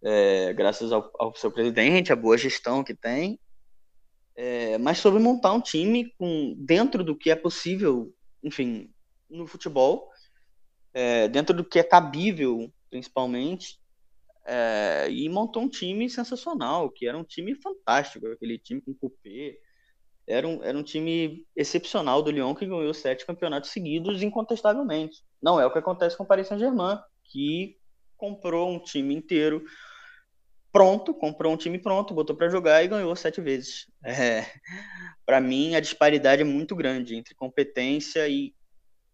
[0.00, 3.40] é, graças ao, ao, seu presidente, a boa gestão que tem,
[4.36, 8.90] é, mas soube montar um time com dentro do que é possível, enfim,
[9.30, 10.08] no futebol,
[10.92, 13.78] é, dentro do que é cabível, principalmente,
[14.46, 19.58] é, e montou um time sensacional, que era um time fantástico, aquele time com cupê.
[20.26, 25.22] Era um, era um time excepcional do Lyon que ganhou sete campeonatos seguidos incontestavelmente.
[25.42, 27.76] Não é o que acontece com o Paris Saint-Germain, que
[28.16, 29.64] comprou um time inteiro
[30.74, 33.86] pronto, comprou um time pronto, botou para jogar e ganhou sete vezes.
[34.04, 34.44] É,
[35.24, 38.52] para mim, a disparidade é muito grande entre competência e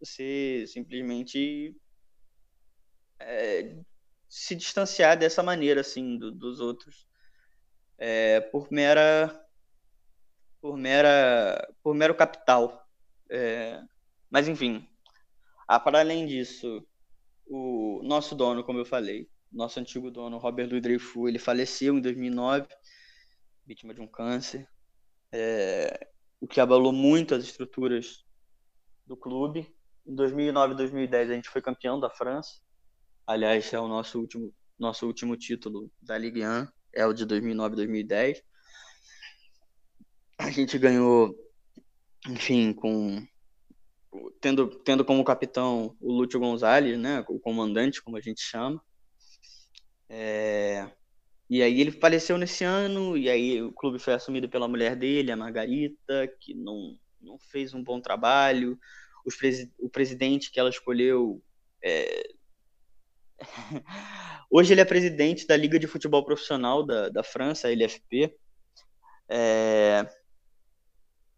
[0.00, 1.76] você simplesmente
[3.20, 3.76] é,
[4.26, 7.06] se distanciar dessa maneira, assim, do, dos outros,
[7.98, 9.30] é, por mera,
[10.62, 12.88] por mera, por mero capital.
[13.28, 13.82] É,
[14.30, 14.88] mas enfim,
[15.68, 16.82] ah, para além disso,
[17.46, 22.00] o nosso dono, como eu falei, nosso antigo dono, Robert Louis Dreyfus, ele faleceu em
[22.00, 22.66] 2009,
[23.66, 24.68] vítima de um câncer,
[25.32, 26.08] é,
[26.40, 28.24] o que abalou muito as estruturas
[29.06, 29.74] do clube.
[30.06, 32.60] Em 2009 e 2010 a gente foi campeão da França,
[33.30, 37.76] Aliás, é o nosso último, nosso último título da Ligue 1, é o de 2009
[37.76, 38.42] 2010.
[40.36, 41.32] A gente ganhou,
[42.28, 43.24] enfim, com
[44.40, 48.82] tendo, tendo como capitão o Lúcio Gonzalez, né, o comandante, como a gente chama.
[50.10, 50.90] É,
[51.48, 55.32] e aí ele faleceu nesse ano, e aí o clube foi assumido pela mulher dele,
[55.32, 58.78] a Margarita, que não, não fez um bom trabalho.
[59.24, 61.42] Os presi o presidente que ela escolheu
[61.82, 62.30] é,
[64.50, 68.34] Hoje ele é presidente da Liga de Futebol Profissional da, da França, a LFP.
[69.28, 70.06] É,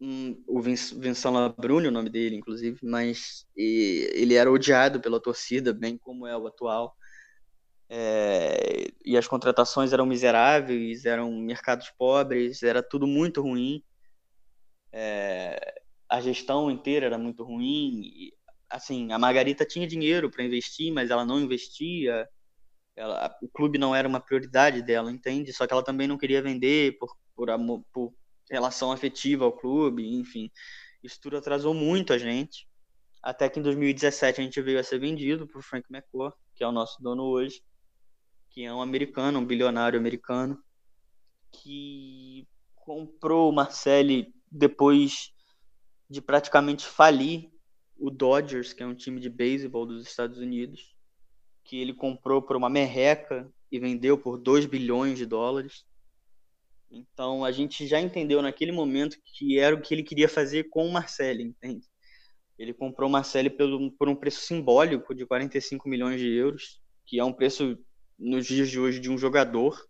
[0.00, 5.96] um, o Vincent Labrune, o nome dele, inclusive, mas ele era odiado pela torcida, bem
[5.96, 6.96] como é o atual.
[7.94, 13.84] É, e as contratações eram miseráveis, eram mercados pobres, era tudo muito ruim.
[14.90, 18.32] É, a gestão inteira era muito ruim
[18.72, 22.28] assim, a Margarita tinha dinheiro para investir, mas ela não investia.
[22.96, 25.52] Ela, o clube não era uma prioridade dela, entende?
[25.52, 28.12] Só que ela também não queria vender por, por, amor, por
[28.50, 30.50] relação afetiva ao clube, enfim.
[31.02, 32.66] Isso tudo atrasou muito a gente.
[33.22, 36.66] Até que em 2017 a gente veio a ser vendido por Frank McCoy, que é
[36.66, 37.62] o nosso dono hoje,
[38.52, 40.62] que é um americano, um bilionário americano,
[41.50, 45.32] que comprou o Marcelli depois
[46.08, 47.50] de praticamente falir
[47.96, 50.94] o Dodgers, que é um time de beisebol dos Estados Unidos,
[51.64, 55.86] que ele comprou por uma merreca e vendeu por 2 bilhões de dólares.
[56.90, 60.86] Então a gente já entendeu naquele momento que era o que ele queria fazer com
[60.86, 61.86] o Marcelli, entende?
[62.58, 67.18] Ele comprou o Marcelli pelo, por um preço simbólico de 45 milhões de euros, que
[67.18, 67.78] é um preço
[68.22, 69.84] nos dias de hoje de um jogador.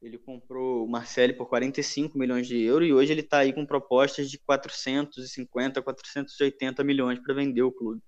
[0.00, 3.64] Ele comprou o Marcelli por 45 milhões de euros e hoje ele está aí com
[3.64, 8.02] propostas de 450, 480 milhões para vender o clube.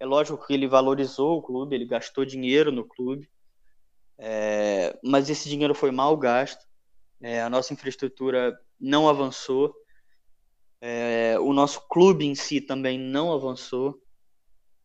[0.00, 3.28] É lógico que ele valorizou o clube, ele gastou dinheiro no clube,
[4.16, 6.64] é, mas esse dinheiro foi mal gasto.
[7.20, 9.74] É, a nossa infraestrutura não avançou.
[10.80, 14.00] É, o nosso clube em si também não avançou.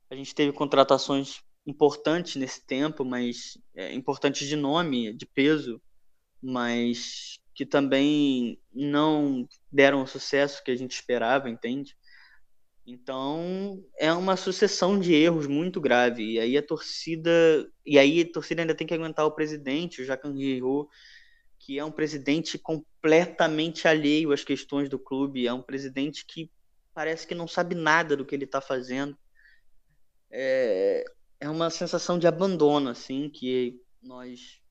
[0.09, 5.81] A gente teve contratações importantes nesse tempo, mas é, importantes de nome, de peso,
[6.41, 11.95] mas que também não deram o sucesso que a gente esperava, entende?
[12.85, 16.33] Então é uma sucessão de erros muito grave.
[16.33, 17.31] E aí a torcida.
[17.85, 20.89] E aí a torcida ainda tem que aguentar o presidente, o Jacan Rio,
[21.59, 25.47] que é um presidente completamente alheio às questões do clube.
[25.47, 26.51] É um presidente que
[26.93, 29.17] parece que não sabe nada do que ele está fazendo.
[30.29, 31.05] É,
[31.43, 34.61] é uma sensação de abandono, assim, que nós,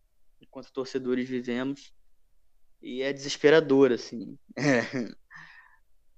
[0.41, 1.93] enquanto torcedores, vivemos.
[2.81, 4.39] E é desesperador, assim.
[4.57, 5.13] É.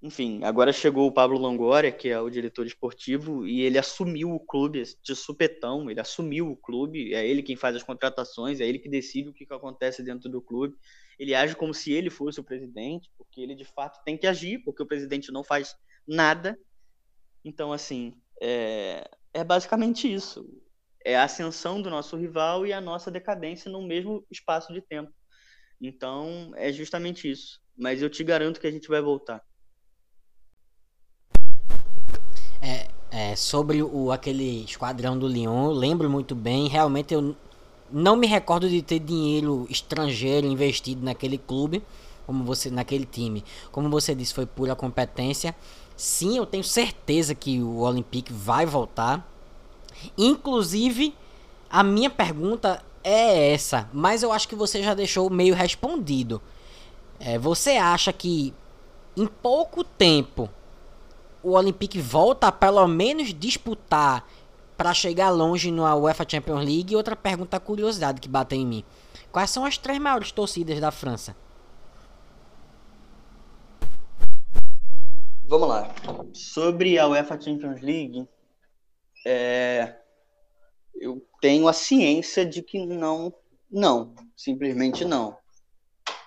[0.01, 4.39] Enfim, agora chegou o Pablo Longoria, que é o diretor esportivo, e ele assumiu o
[4.39, 8.79] clube de supetão, ele assumiu o clube, é ele quem faz as contratações, é ele
[8.79, 10.77] que decide o que, que acontece dentro do clube.
[11.19, 14.59] Ele age como se ele fosse o presidente, porque ele de fato tem que agir,
[14.59, 15.75] porque o presidente não faz
[16.07, 16.57] nada.
[17.43, 20.49] Então, assim, é, é basicamente isso.
[21.05, 25.13] É a ascensão do nosso rival e a nossa decadência no mesmo espaço de tempo.
[25.81, 27.61] Então, é justamente isso.
[27.77, 29.43] Mas eu te garanto que a gente vai voltar.
[32.63, 36.69] É, é, sobre o, aquele esquadrão do Lyon, lembro muito bem.
[36.69, 37.37] Realmente eu
[37.91, 41.83] não me recordo de ter dinheiro estrangeiro investido naquele clube,
[42.25, 43.45] como você naquele time.
[43.71, 45.55] Como você disse, foi pura competência.
[45.97, 49.27] Sim, eu tenho certeza que o Olympique vai voltar.
[50.19, 51.15] Inclusive,
[51.71, 56.43] a minha pergunta é essa, mas eu acho que você já deixou meio respondido.
[57.21, 58.53] É, você acha que
[59.17, 60.51] em pouco tempo
[61.43, 64.27] o Olympique volta a pelo menos disputar
[64.77, 66.93] para chegar longe na UEFA Champions League.
[66.93, 68.85] E outra pergunta, curiosidade que bateu em mim.
[69.31, 71.37] Quais são as três maiores torcidas da França?
[75.47, 75.95] Vamos lá.
[76.33, 78.27] Sobre a UEFA Champions League,
[79.27, 79.97] é...
[80.95, 83.33] eu tenho a ciência de que não,
[83.71, 85.37] não, simplesmente não.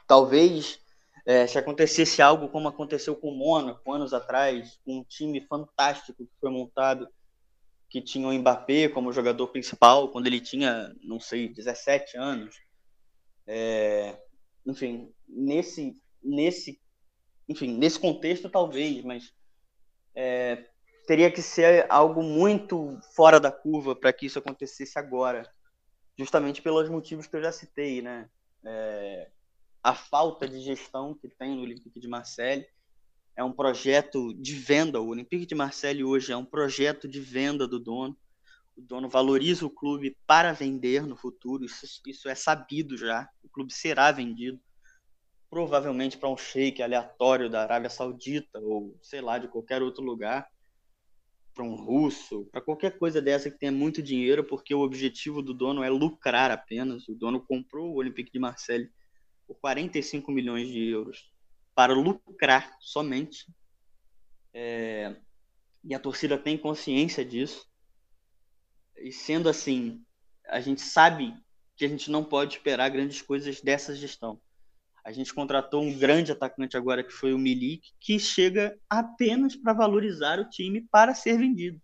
[0.08, 0.80] Talvez
[1.25, 6.25] é, se acontecesse algo como aconteceu com o Mônaco anos atrás, com um time fantástico
[6.25, 7.10] que foi montado,
[7.89, 12.56] que tinha o Mbappé como jogador principal, quando ele tinha, não sei, 17 anos.
[13.45, 14.17] É,
[14.65, 16.80] enfim, nesse, nesse,
[17.47, 19.33] enfim, nesse contexto talvez, mas
[20.15, 20.65] é,
[21.07, 25.49] teria que ser algo muito fora da curva para que isso acontecesse agora,
[26.17, 28.29] justamente pelos motivos que eu já citei, né?
[28.65, 29.31] É,
[29.81, 32.65] a falta de gestão que tem no Olympique de Marseille.
[33.38, 34.99] É um projeto de venda.
[34.99, 38.17] O Olympique de Marseille hoje é um projeto de venda do dono.
[38.75, 41.63] O dono valoriza o clube para vender no futuro.
[41.63, 43.29] Isso, isso é sabido já.
[43.41, 44.60] O clube será vendido
[45.49, 50.49] provavelmente para um sheik aleatório da Arábia Saudita ou sei lá de qualquer outro lugar,
[51.57, 55.55] para um russo, para qualquer coisa dessa que tenha muito dinheiro, porque o objetivo do
[55.55, 57.07] dono é lucrar apenas.
[57.07, 58.91] O dono comprou o Olympique de Marseille
[59.47, 61.31] por 45 milhões de euros
[61.73, 63.47] para lucrar somente.
[64.53, 65.15] É,
[65.83, 67.67] e a torcida tem consciência disso.
[68.97, 70.03] E sendo assim,
[70.47, 71.33] a gente sabe
[71.75, 74.39] que a gente não pode esperar grandes coisas dessa gestão.
[75.07, 79.71] A gente contratou um grande atacante agora, que foi o Milik, que chega apenas para
[79.71, 81.81] valorizar o time para ser vendido.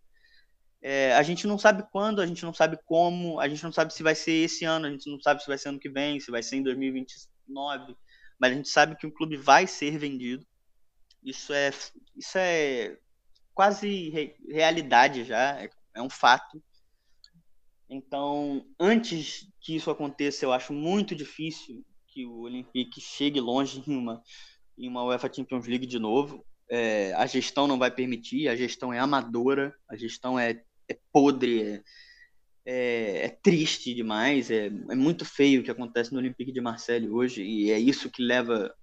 [0.81, 3.93] É, a gente não sabe quando, a gente não sabe como, a gente não sabe
[3.93, 6.19] se vai ser esse ano, a gente não sabe se vai ser ano que vem,
[6.19, 7.15] se vai ser em 2020,
[7.47, 7.95] 9,
[8.37, 10.45] mas a gente sabe que o clube vai ser vendido.
[11.23, 11.71] Isso é,
[12.17, 12.97] isso é
[13.53, 16.61] quase re, realidade já, é, é um fato.
[17.89, 23.97] Então, antes que isso aconteça, eu acho muito difícil que o Olympique chegue longe em
[23.97, 24.21] uma,
[24.77, 26.45] em uma UEFA Champions League de novo.
[26.69, 31.61] É, a gestão não vai permitir, a gestão é amadora, a gestão é, é podre,
[31.61, 31.83] é,
[32.65, 37.09] é, é triste demais, é, é muito feio o que acontece no Olympique de Marseille
[37.09, 38.73] hoje, e é isso que leva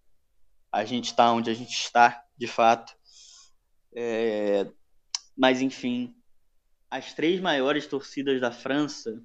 [0.70, 2.92] a gente estar tá onde a gente está, de fato.
[3.94, 4.70] É,
[5.36, 6.14] mas, enfim,
[6.90, 9.22] as três maiores torcidas da França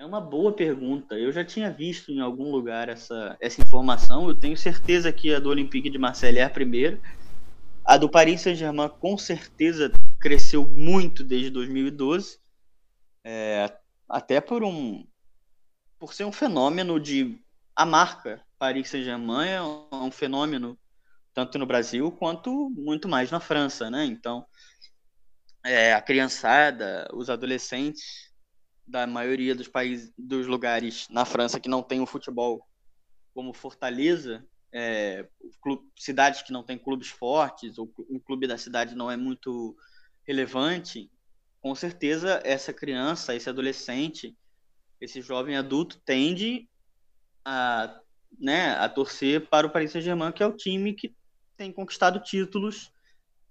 [0.00, 1.14] é uma boa pergunta.
[1.14, 4.26] Eu já tinha visto em algum lugar essa, essa informação.
[4.26, 6.98] Eu tenho certeza que a do Olympique de Marseille é a primeira.
[7.84, 12.38] A do Paris Saint-Germain com certeza cresceu muito desde 2012.
[13.22, 13.70] É,
[14.08, 15.06] até por um
[15.98, 17.38] por ser um fenômeno de
[17.76, 20.78] a marca Paris Saint-Germain é um fenômeno
[21.34, 24.06] tanto no Brasil quanto muito mais na França, né?
[24.06, 24.46] Então,
[25.62, 28.29] é, a criançada, os adolescentes
[28.90, 32.66] da maioria dos países, dos lugares na França que não tem o futebol
[33.32, 35.26] como fortaleza, é,
[35.62, 39.76] clube, cidades que não têm clubes fortes, ou um clube da cidade não é muito
[40.26, 41.10] relevante,
[41.60, 44.36] com certeza essa criança, esse adolescente,
[45.00, 46.68] esse jovem adulto tende
[47.44, 48.00] a,
[48.38, 51.14] né, a torcer para o Paris Saint-Germain, que é o time que
[51.56, 52.92] tem conquistado títulos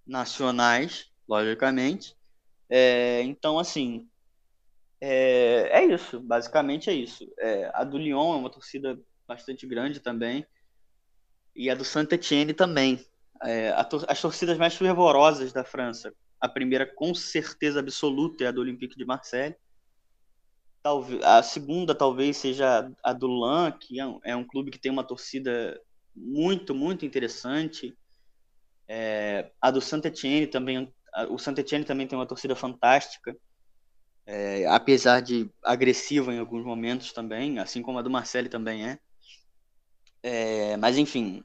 [0.05, 2.15] nacionais, logicamente.
[2.69, 4.09] É, então, assim,
[5.01, 7.31] é, é, isso, basicamente é isso.
[7.39, 10.45] É, a do Lyon é uma torcida bastante grande também,
[11.55, 13.05] e a do Saint-Etienne também.
[13.43, 16.13] É, tor as torcidas mais fervorosas da França.
[16.39, 19.55] A primeira, com certeza absoluta, é a do Olympique de Marseille.
[20.81, 24.79] Talvez, a segunda talvez seja a do Lan, que é um, é um clube que
[24.79, 25.79] tem uma torcida
[26.15, 27.97] muito, muito interessante.
[28.87, 30.93] É, a do Saint-Etienne também,
[31.29, 33.35] o Saint-Etienne também tem uma torcida fantástica,
[34.31, 38.99] é, apesar de agressiva em alguns momentos também, assim como a do Marseille também é.
[40.21, 41.43] é mas enfim,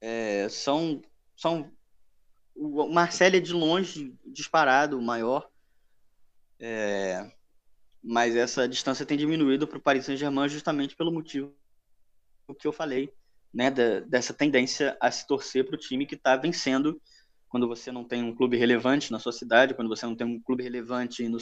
[0.00, 1.02] é, são,
[1.36, 1.72] são
[2.54, 5.50] o Marseille é de longe disparado o maior,
[6.60, 7.32] é,
[8.00, 11.52] mas essa distância tem diminuído para o Paris Saint-Germain justamente pelo motivo
[12.60, 13.12] que eu falei,
[13.52, 17.02] né, da, dessa tendência a se torcer para o time que está vencendo
[17.48, 20.40] quando você não tem um clube relevante na sua cidade, quando você não tem um
[20.40, 21.38] clube relevante, no,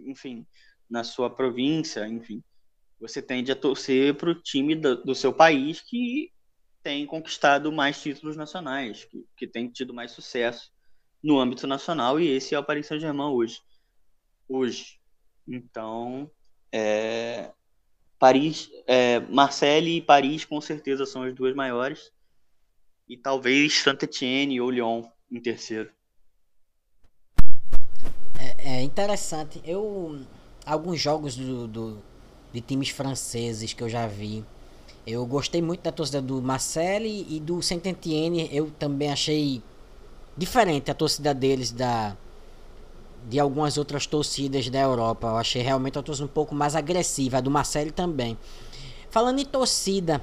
[0.00, 0.46] enfim,
[0.88, 2.42] na sua província, enfim,
[3.00, 6.32] você tende a torcer para o time do, do seu país que
[6.82, 10.72] tem conquistado mais títulos nacionais, que, que tem tido mais sucesso
[11.22, 13.60] no âmbito nacional, e esse é o Paris Saint-Germain hoje.
[14.48, 14.98] Hoje.
[15.46, 16.30] Então,
[16.72, 17.52] é,
[18.18, 22.12] Paris, é, Marseille e Paris com certeza são as duas maiores,
[23.08, 25.90] e talvez Saint-Etienne ou Lyon em terceiro.
[28.58, 29.62] É, interessante.
[29.64, 30.20] Eu
[30.66, 31.98] alguns jogos do, do,
[32.52, 34.44] de times franceses que eu já vi
[35.10, 38.50] eu gostei muito da torcida do Marcelli e do Saint-Etienne.
[38.52, 39.62] Eu também achei
[40.36, 42.14] diferente a torcida deles da
[43.26, 45.28] de algumas outras torcidas da Europa.
[45.28, 48.36] Eu achei realmente a torcida um pouco mais agressiva, a do Marcelli também.
[49.08, 50.22] Falando em torcida,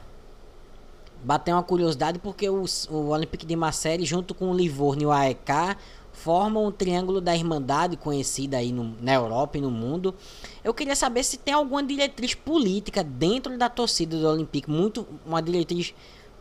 [1.24, 5.12] bateu uma curiosidade porque o, o Olympique de Marseille junto com o Livorno e o
[5.12, 5.78] AEK
[6.16, 10.16] formam um triângulo da Irmandade conhecida aí no, na Europa e no mundo.
[10.64, 15.42] Eu queria saber se tem alguma diretriz política dentro da torcida do Olympique, muito uma
[15.42, 15.94] diretriz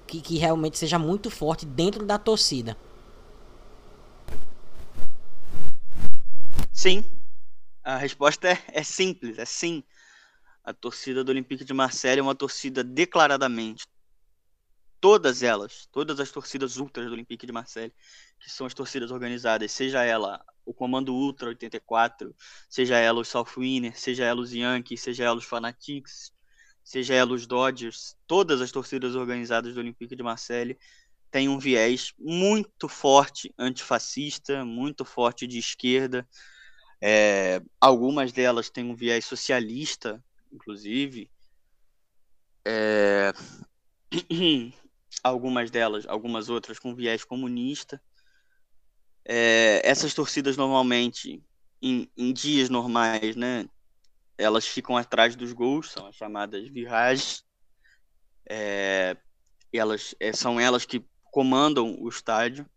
[0.07, 2.77] que, que realmente seja muito forte dentro da torcida.
[6.73, 7.05] Sim,
[7.83, 9.83] a resposta é, é simples, é sim.
[10.65, 13.87] A torcida do Olympique de Marseille é uma torcida declaradamente
[15.05, 17.93] todas elas, todas as torcidas ultras do Olympique de Marseille,
[18.41, 22.35] que são as torcidas organizadas, seja ela o Comando Ultra 84,
[22.71, 26.33] seja ela os South Winner, seja ela os Yankees, seja ela os Fanatics,
[26.83, 30.79] seja ela os Dodgers, todas as torcidas organizadas do Olympique de Marseille
[31.31, 36.27] têm um viés muito forte antifascista, muito forte de esquerda.
[36.99, 41.31] É, algumas delas têm um viés socialista, inclusive.
[42.65, 43.35] É...
[45.23, 48.01] algumas delas, algumas outras com viés comunista.
[49.25, 51.43] É, essas torcidas normalmente,
[51.81, 53.67] em, em, dias normais, né,
[54.37, 57.45] elas ficam atrás dos gols, são as chamadas viragens.
[58.49, 59.17] É,
[59.73, 62.69] elas é, são elas que comandam o estádio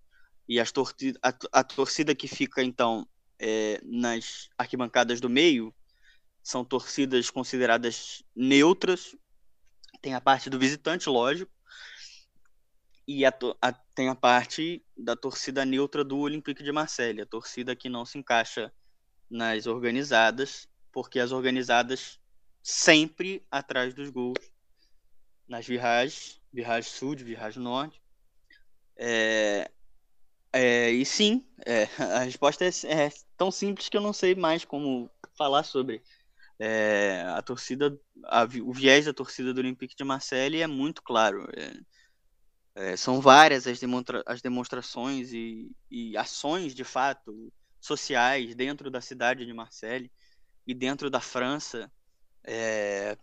[0.47, 3.07] e as torcida, a, a torcida que fica então
[3.39, 5.73] é, nas arquibancadas do meio
[6.41, 9.15] são torcidas consideradas neutras.
[10.01, 11.51] Tem a parte do visitante, lógico,
[13.07, 17.75] e a, a, tem a parte da torcida neutra do Olympique de Marseille, a torcida
[17.75, 18.71] que não se encaixa
[19.29, 22.19] nas organizadas, porque as organizadas
[42.79, 47.51] É, são várias as, demonstra as demonstrações e, e, ações, de fato,
[47.81, 50.11] sociais dentro da cidade de Marseille
[50.65, 51.91] e dentro da França,
[52.43, 53.17] é,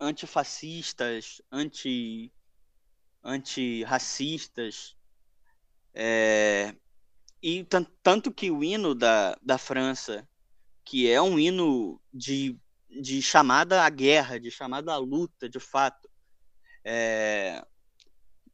[0.00, 2.32] antifascistas, anti,
[3.22, 4.96] antirracistas.
[5.92, 6.74] É,
[7.42, 7.66] e
[8.02, 10.26] tanto que o hino da, da França,
[10.82, 12.58] que é um hino de,
[12.88, 16.08] de chamada à guerra, de chamada à luta, de fato,
[16.82, 17.62] é,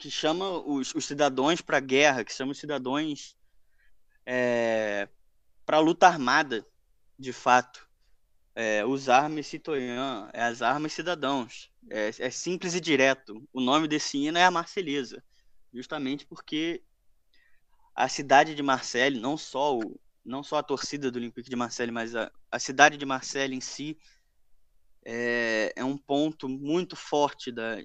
[0.05, 3.35] que chama os, os cidadãos para guerra, que chama os cidadãos
[4.27, 5.09] é,
[5.65, 6.67] para luta armada,
[7.19, 7.89] de fato.
[8.55, 9.99] É, os armas citoyens,
[10.35, 11.73] é as armas cidadãos.
[11.89, 13.49] É, é, simples e direto.
[13.51, 15.25] O nome desse hino é a Marselhesa,
[15.73, 16.83] justamente porque
[17.95, 21.91] a cidade de Marseille, não só o, não só a torcida do Olympique de Marseille,
[21.91, 23.99] mas a, a cidade de Marseille em si
[25.03, 27.79] é, é um ponto muito forte da,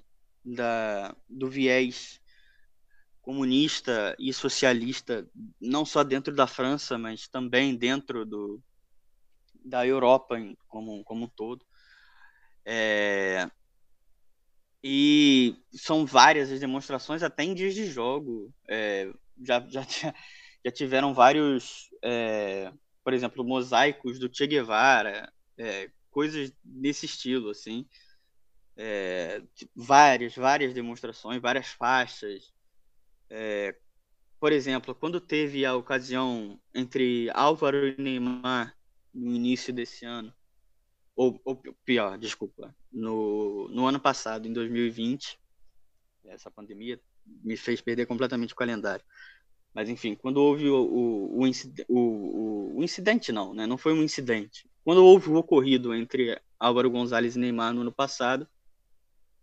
[0.44, 2.20] da, do viés
[3.20, 5.28] comunista e socialista,
[5.60, 8.62] não só dentro da França, mas também dentro do,
[9.64, 10.36] da Europa
[10.66, 11.64] como, como um todo.
[12.64, 13.50] É,
[14.82, 18.52] e são várias as demonstrações, até em dias de jogo.
[18.68, 19.12] É,
[19.42, 19.82] já, já,
[20.64, 22.72] já tiveram vários, é,
[23.04, 27.86] por exemplo, mosaicos do Che Guevara, é, coisas desse estilo, assim.
[28.82, 29.42] É,
[29.76, 32.50] várias, várias demonstrações, várias faixas.
[33.28, 33.76] É,
[34.40, 38.74] por exemplo, quando teve a ocasião entre Álvaro e Neymar
[39.12, 40.32] no início desse ano,
[41.14, 45.38] ou, ou pior, desculpa, no, no ano passado, em 2020,
[46.24, 49.04] essa pandemia me fez perder completamente o calendário.
[49.74, 53.66] Mas enfim, quando houve o, o, o, incidente, o, o, incidente, não, né?
[53.66, 54.66] Não foi um incidente.
[54.82, 58.48] Quando houve o ocorrido entre Álvaro Gonzalez e Neymar no ano passado,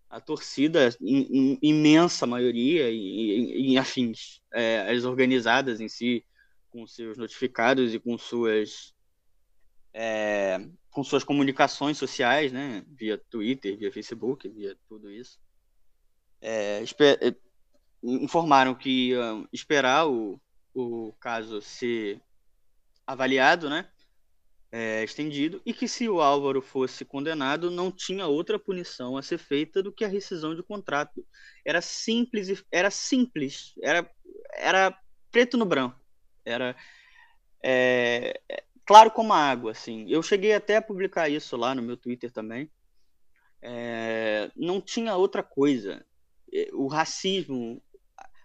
[0.10, 6.26] a torcida, in, in, imensa maioria, e, e afins, é, as organizadas em si,
[6.70, 8.93] com seus notificados e com suas
[9.93, 10.60] é,
[10.91, 15.39] com suas comunicações sociais, né, via Twitter, via Facebook, via tudo isso,
[16.41, 17.36] é, é
[18.03, 20.39] informaram que iam esperar o,
[20.74, 22.22] o caso ser
[23.05, 23.89] avaliado, né,
[24.78, 29.40] é, estendido, e que se o Álvaro fosse condenado, não tinha outra punição a ser
[29.40, 31.26] feita do que a rescisão de contrato.
[31.66, 34.08] Era simples, era simples, era,
[34.54, 34.96] era
[35.32, 36.00] preto no branco.
[36.46, 36.76] Era
[37.64, 38.40] é,
[38.86, 40.06] claro como a água, assim.
[40.08, 42.70] Eu cheguei até a publicar isso lá no meu Twitter também.
[43.60, 46.06] É, não tinha outra coisa.
[46.54, 47.82] É, o racismo,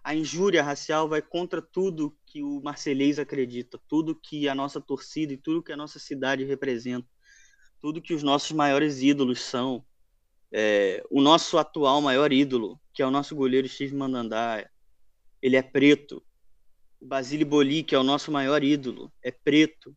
[0.03, 5.35] a injúria racial vai contra tudo que o Marcelês acredita, tudo que a nossa torcida
[5.35, 7.07] e tudo que a nossa cidade representa,
[7.78, 9.85] tudo que os nossos maiores ídolos são.
[10.51, 14.66] É, o nosso atual maior ídolo, que é o nosso goleiro Steve Mandandá,
[15.43, 16.24] ele é preto.
[16.99, 19.95] O Basile Boli, que é o nosso maior ídolo, é preto.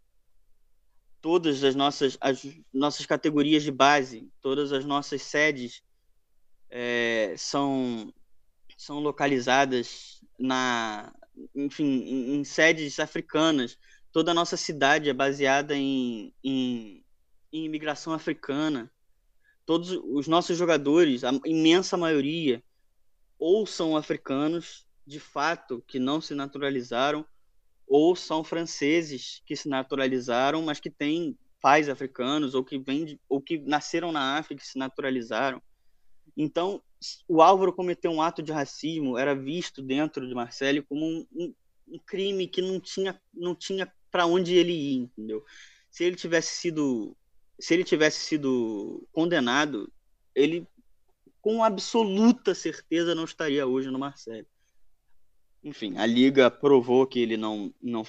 [1.22, 5.82] Todas as nossas, as nossas categorias de base, todas as nossas sedes
[6.70, 8.14] é, são
[8.78, 11.14] são localizadas na,
[11.56, 13.78] enfim, em, em sedes africanas.
[14.12, 17.04] Toda a nossa cidade é baseada em, em,
[17.52, 18.92] em imigração africana.
[19.66, 22.64] Todos os nossos jogadores, a imensa maioria,
[23.38, 27.26] ou são africanos de fato que não se naturalizaram,
[27.88, 33.42] ou são franceses que se naturalizaram, mas que têm pais africanos ou que vêm ou
[33.42, 35.62] que nasceram na África e se naturalizaram.
[36.36, 36.82] Então,
[37.28, 41.54] o Álvaro cometeu um ato de racismo, era visto dentro de Marcelo como um, um,
[41.88, 45.44] um crime que não tinha, não tinha para onde ele ir, entendeu?
[45.90, 47.16] Se ele tivesse sido,
[47.60, 49.92] se ele tivesse sido condenado,
[50.34, 50.68] ele
[51.42, 54.48] com absoluta certeza não estaria hoje no Marcelo.
[55.64, 58.04] Enfim, a liga provou que ele não não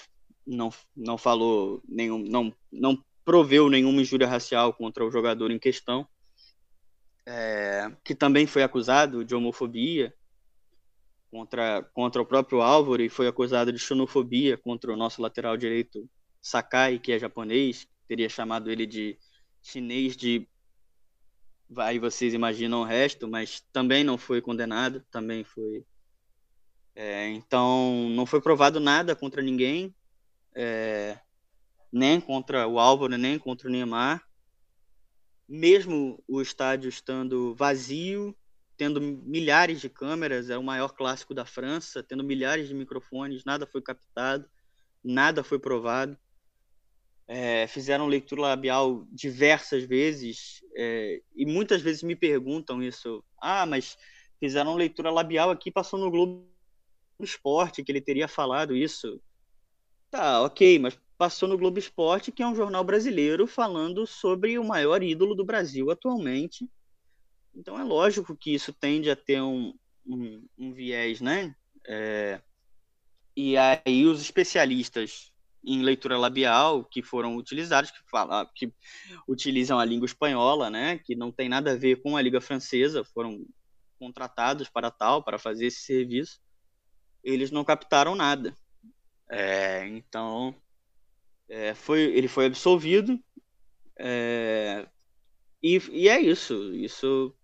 [0.46, 6.06] não, não falou nenhum não não proveu nenhuma injúria racial contra o jogador em questão
[7.26, 10.14] é, que também foi acusado de homofobia
[11.30, 16.08] contra, contra o próprio Álvaro e foi acusado de xenofobia contra o nosso lateral direito
[16.40, 19.18] Sakai, que é japonês, teria chamado ele de
[19.60, 20.48] chinês de
[21.78, 25.84] aí vocês imaginam o resto, mas também não foi condenado, também foi
[26.94, 29.94] é, então não foi provado nada contra ninguém,
[30.54, 31.18] é,
[31.92, 34.25] nem contra o Álvaro, nem contra o Neymar
[35.48, 38.36] mesmo o estádio estando vazio,
[38.76, 43.66] tendo milhares de câmeras, é o maior clássico da França, tendo milhares de microfones, nada
[43.66, 44.48] foi captado,
[45.02, 46.18] nada foi provado.
[47.28, 53.24] É, fizeram leitura labial diversas vezes é, e muitas vezes me perguntam isso.
[53.40, 53.96] Ah, mas
[54.38, 56.48] fizeram leitura labial aqui, passou no Globo
[57.20, 59.20] Esporte, que ele teria falado isso.
[60.10, 64.64] Tá, ok, mas passou no Globo Esporte, que é um jornal brasileiro falando sobre o
[64.64, 66.68] maior ídolo do Brasil atualmente.
[67.54, 69.74] Então é lógico que isso tende a ter um,
[70.06, 71.54] um, um viés, né?
[71.86, 72.40] É...
[73.34, 75.32] E aí os especialistas
[75.64, 78.72] em leitura labial que foram utilizados, que, fala, que
[79.26, 80.98] utilizam a língua espanhola, né?
[80.98, 83.44] Que não tem nada a ver com a língua francesa, foram
[83.98, 86.40] contratados para tal, para fazer esse serviço.
[87.24, 88.56] Eles não captaram nada.
[89.28, 90.54] É, então
[91.48, 93.18] é, foi, ele foi absolvido.
[93.98, 94.86] É,
[95.62, 96.74] e, e é isso.
[96.74, 97.34] Isso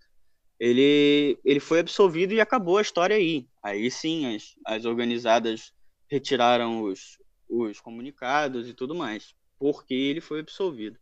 [0.58, 3.48] ele, ele foi absolvido e acabou a história aí.
[3.62, 5.72] Aí sim, as, as organizadas
[6.08, 10.98] retiraram os, os comunicados e tudo mais, porque ele foi absolvido.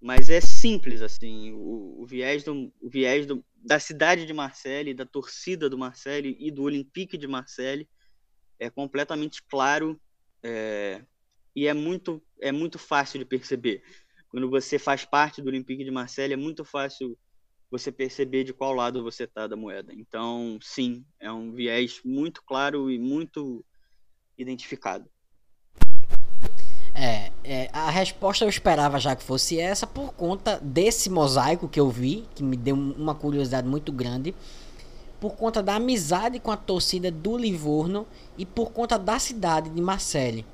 [0.00, 4.94] Mas é simples, assim, o, o viés, do, o viés do, da cidade de Marseille,
[4.94, 7.88] da torcida do Marseille e do Olympique de Marseille
[8.58, 10.00] é completamente claro
[10.42, 11.02] é,
[11.54, 13.82] e é muito, é muito fácil de perceber.
[14.28, 17.18] Quando você faz parte do Olympique de Marseille, é muito fácil
[17.70, 19.92] você perceber de qual lado você está da moeda.
[19.94, 23.64] Então, sim, é um viés muito claro e muito
[24.36, 25.08] identificado.
[26.94, 31.78] É, é, a resposta eu esperava já que fosse essa por conta desse mosaico que
[31.78, 34.34] eu vi, que me deu uma curiosidade muito grande,
[35.20, 39.80] por conta da amizade com a torcida do Livorno e por conta da cidade de
[39.80, 40.44] Marseille.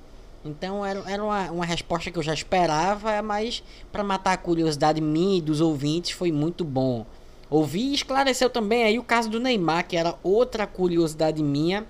[0.44, 5.00] Então era, era uma, uma resposta que eu já esperava, mas para matar a curiosidade
[5.00, 7.06] minha e dos ouvintes foi muito bom.
[7.48, 11.86] Ouvi e esclareceu também aí o caso do Neymar, que era outra curiosidade minha.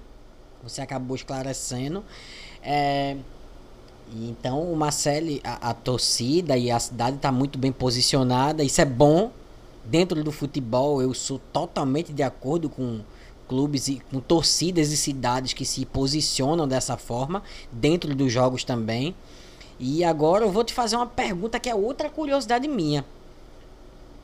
[0.62, 2.04] Você acabou esclarecendo.
[2.62, 3.16] É,
[4.14, 8.62] então o Marcelo, a, a, torcida e a cidade está muito bem posicionada.
[8.62, 9.32] Isso é bom.
[9.84, 13.00] Dentro do futebol, eu sou totalmente de acordo com
[13.54, 17.40] clubes e com torcidas e cidades que se posicionam dessa forma
[17.70, 19.14] dentro dos jogos também.
[19.78, 23.04] E agora eu vou te fazer uma pergunta que é outra curiosidade minha.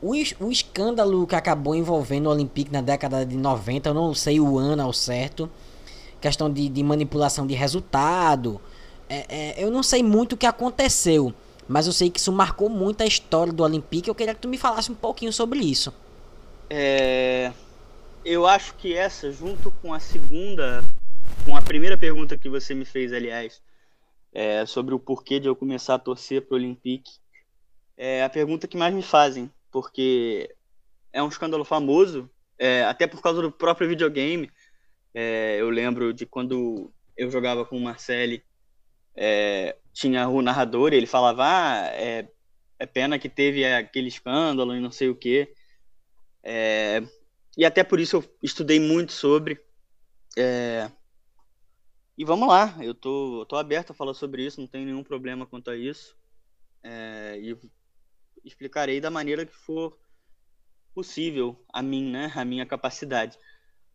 [0.01, 4.37] O, o escândalo que acabou envolvendo o Olympique na década de 90, eu não sei
[4.37, 5.49] o ano ao certo,
[6.19, 8.59] questão de, de manipulação de resultado.
[9.07, 11.33] É, é, eu não sei muito o que aconteceu,
[11.69, 14.09] mas eu sei que isso marcou muito a história do Olympique.
[14.09, 15.93] Eu queria que tu me falasse um pouquinho sobre isso.
[16.69, 17.53] É,
[18.23, 20.83] eu acho que essa, junto com a segunda,
[21.45, 23.61] com a primeira pergunta que você me fez, aliás,
[24.31, 27.11] é, sobre o porquê de eu começar a torcer para o Olympique,
[27.97, 30.55] é a pergunta que mais me fazem, porque
[31.11, 34.49] é um escândalo famoso, é, até por causa do próprio videogame.
[35.13, 38.43] É, eu lembro de quando eu jogava com o Marcelli,
[39.15, 42.27] é, tinha o narrador e ele falava: ah, é,
[42.79, 45.53] é pena que teve aquele escândalo e não sei o quê.
[47.57, 49.59] E até por isso eu estudei muito sobre.
[50.37, 50.89] É...
[52.17, 55.45] E vamos lá, eu tô, tô aberto a falar sobre isso, não tem nenhum problema
[55.45, 56.15] quanto a isso.
[56.83, 57.37] É...
[57.41, 57.57] E
[58.43, 59.97] explicarei da maneira que for
[60.93, 62.31] possível a mim, né?
[62.35, 63.37] A minha capacidade.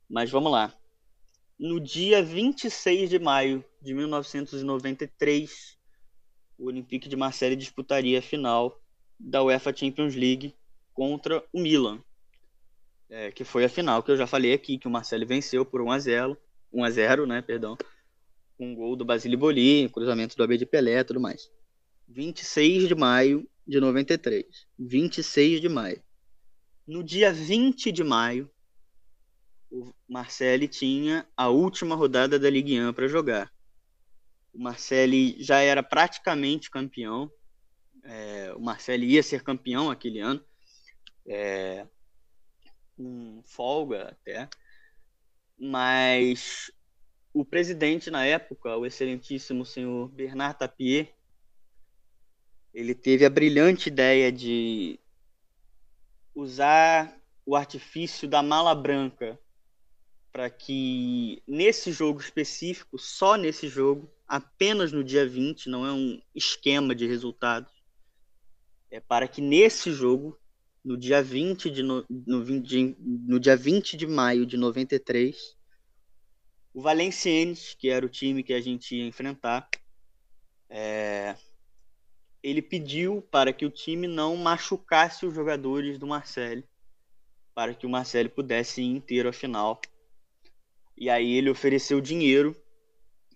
[0.09, 0.75] Mas vamos lá.
[1.59, 5.79] No dia 26 de maio de 1993,
[6.59, 8.79] o Olympique de Marseille disputaria a final
[9.19, 10.55] da UEFA Champions League
[10.93, 12.03] contra o Milan
[13.09, 15.81] é, que foi a final que eu já falei aqui, que o Marcelo venceu por
[15.81, 16.39] 1 a 0
[16.73, 17.77] 1 a 0 né, perdão,
[18.59, 21.51] um gol do Basile Boli, cruzamento do AB de Pelé tudo mais.
[22.09, 24.45] 26 de maio de 93.
[24.79, 26.03] 26 de maio.
[26.87, 28.51] No dia 20 de maio,
[29.71, 33.53] o Marcelo tinha a última rodada da Ligue 1 para jogar.
[34.55, 37.31] O Marcelo já era praticamente campeão.
[38.05, 40.43] É, o Marcelo ia ser campeão aquele ano.
[41.27, 41.87] É,
[42.97, 44.49] com folga até,
[45.59, 46.71] mas
[47.33, 51.09] o presidente na época, o excelentíssimo senhor Bernard Tapie,
[52.73, 54.99] ele teve a brilhante ideia de
[56.35, 59.39] usar o artifício da mala branca
[60.33, 66.21] para que nesse jogo específico, só nesse jogo, apenas no dia 20, não é um
[66.35, 67.73] esquema de resultados,
[68.91, 70.39] é para que nesse jogo
[70.87, 75.57] no dia 20 de, no, no, no dia 20 de maio de 93,
[76.73, 79.69] o Valenciennes, que era o time que a gente ia enfrentar,
[80.71, 81.35] é,
[82.41, 86.63] ele pediu para que o time não machucasse os jogadores do Marcelo,
[87.53, 89.81] para que o Marcelo pudesse ir inteiro à final.
[90.97, 92.55] E aí ele ofereceu dinheiro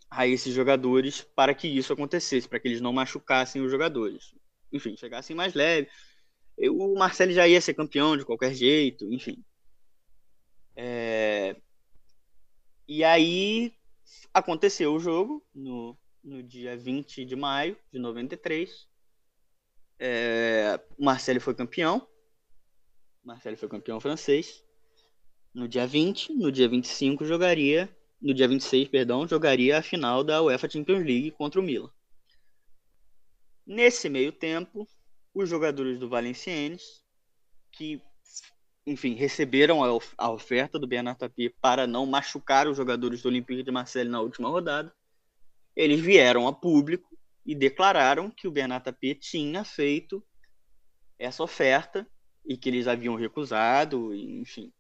[0.09, 4.37] a esses jogadores para que isso acontecesse, para que eles não machucassem os jogadores.
[4.73, 5.53] Enfim, chegassem mais
[6.69, 9.43] o Marcelo já ia ser campeão de qualquer jeito, enfim.
[10.77, 11.57] É...
[12.87, 13.73] E aí
[14.35, 18.89] aconteceu o jogo no, no dia 20 de maio de 93.
[19.99, 20.81] É...
[20.99, 22.07] O Marcelo foi campeão.
[23.23, 24.65] O Marcelo foi campeão francês.
[25.53, 27.89] No dia 20, no dia 25 jogaria,
[28.21, 31.91] no dia 26, perdão, jogaria a final da UEFA Champions League contra o Milan.
[33.67, 34.87] Nesse meio tempo,
[35.35, 37.03] os jogadores do Valenciennes,
[37.73, 38.03] que,
[38.87, 43.63] enfim, receberam a, a oferta do Bernard Tapie para não machucar os jogadores do Olympique
[43.63, 44.95] de Marseille na última rodada,
[45.77, 47.17] eles vieram a público
[47.47, 50.25] e declararam que o Bernard Tapie tinha feito
[51.19, 52.07] essa oferta
[52.45, 54.73] e que eles haviam recusado, enfim,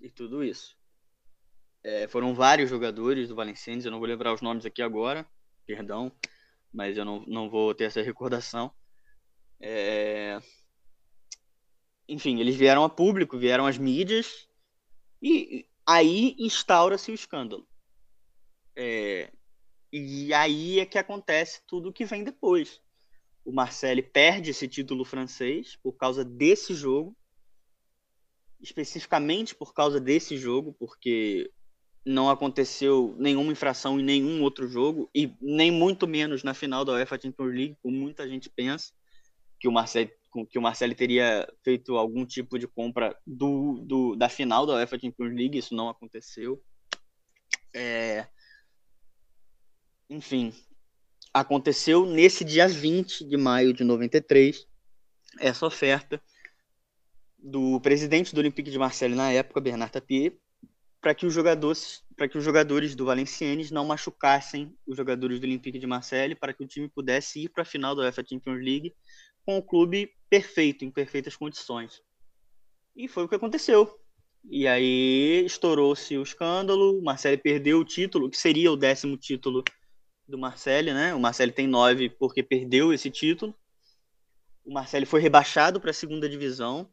[0.00, 0.76] e tudo isso.
[1.82, 5.26] É, foram vários jogadores do Valenciennes, eu não vou lembrar os nomes aqui agora,
[5.66, 6.12] perdão,
[6.72, 8.72] mas eu não, não vou ter essa recordação.
[9.60, 10.40] É...
[12.08, 14.48] Enfim, eles vieram a público, vieram às mídias,
[15.22, 17.66] e aí instaura-se o escândalo.
[18.74, 19.30] É...
[19.92, 22.80] E aí é que acontece tudo o que vem depois.
[23.44, 27.16] O Marcelo perde esse título francês por causa desse jogo,
[28.60, 31.50] especificamente por causa desse jogo, porque
[32.04, 36.92] não aconteceu nenhuma infração em nenhum outro jogo e nem muito menos na final da
[36.92, 38.92] UEFA Champions League, como muita gente pensa
[39.60, 40.10] que o Marcelo
[40.48, 44.98] que o Marcelo teria feito algum tipo de compra do, do da final da UEFA
[44.98, 46.62] Champions League, isso não aconteceu.
[47.74, 48.26] É...
[50.08, 50.54] Enfim,
[51.34, 54.66] aconteceu nesse dia 20 de maio de 93
[55.40, 56.22] essa oferta
[57.36, 60.38] do presidente do Olympique de Marseille na época, Bernard Tapie,
[61.00, 65.44] para que os jogadores para que os jogadores do Valenciennes não machucassem os jogadores do
[65.44, 68.62] Olympique de Marseille, para que o time pudesse ir para a final da UEFA Champions
[68.62, 68.94] League
[69.44, 72.02] com o clube perfeito, em perfeitas condições.
[72.94, 73.98] E foi o que aconteceu.
[74.44, 79.62] E aí estourou-se o escândalo, o Marseille perdeu o título, que seria o décimo título
[80.26, 81.14] do Marseille, né?
[81.14, 83.54] O Marseille tem nove porque perdeu esse título.
[84.64, 86.88] O Marseille foi rebaixado para a segunda divisão,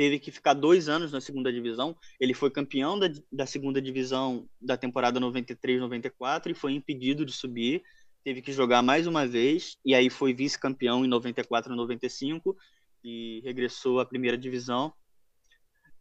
[0.00, 1.94] teve que ficar dois anos na segunda divisão.
[2.18, 7.82] Ele foi campeão da, da segunda divisão da temporada 93-94 e foi impedido de subir.
[8.22, 12.54] Teve que jogar mais uma vez e aí foi vice-campeão em 94-95
[13.02, 14.92] e regressou à primeira divisão.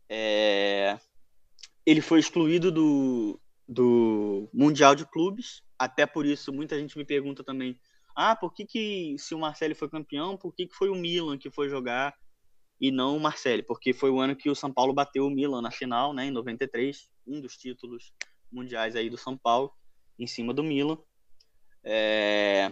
[0.10, 0.98] É...
[1.86, 5.64] Ele foi excluído do, do Mundial de Clubes.
[5.78, 7.80] Até por isso, muita gente me pergunta também:
[8.16, 11.38] ah, por que, que se o Marcelo foi campeão, por que, que foi o Milan
[11.38, 12.14] que foi jogar?
[12.80, 15.62] e não o Marcelli, porque foi o ano que o São Paulo bateu o Milan
[15.62, 18.14] na final, né, em 93, um dos títulos
[18.52, 19.72] mundiais aí do São Paulo,
[20.18, 20.98] em cima do Milan.
[21.84, 22.72] É...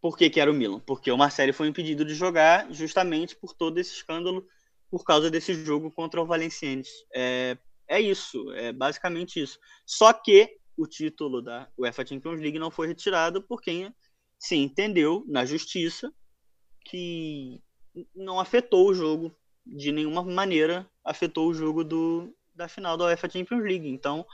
[0.00, 0.80] Por que, que era o Milan?
[0.80, 4.46] Porque o Marcelli foi impedido de jogar justamente por todo esse escândalo,
[4.90, 6.88] por causa desse jogo contra o Valenciennes.
[7.14, 7.56] É,
[7.88, 9.58] é isso, é basicamente isso.
[9.86, 13.94] Só que o título da UEFA Champions League não foi retirado por quem
[14.38, 16.12] se entendeu na justiça
[16.84, 17.62] que
[18.14, 19.34] não afetou o jogo
[19.64, 23.88] de nenhuma maneira, afetou o jogo do, da final da UEFA Champions League.
[23.88, 24.26] Então,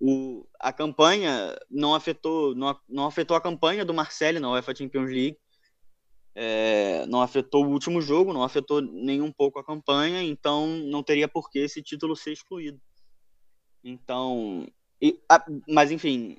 [0.00, 5.10] o, a campanha não afetou, não, não afetou a campanha do Marcelo na UEFA Champions
[5.10, 5.38] League.
[6.34, 11.02] É, não afetou o último jogo, não afetou nem um pouco a campanha, então não
[11.02, 12.78] teria por que esse título ser excluído.
[13.82, 14.66] Então,
[15.00, 16.36] e, a, mas enfim,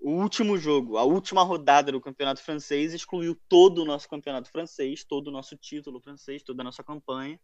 [0.00, 5.04] o último jogo, a última rodada do campeonato francês excluiu todo o nosso campeonato francês,
[5.04, 7.38] todo o nosso título francês, toda a nossa campanha.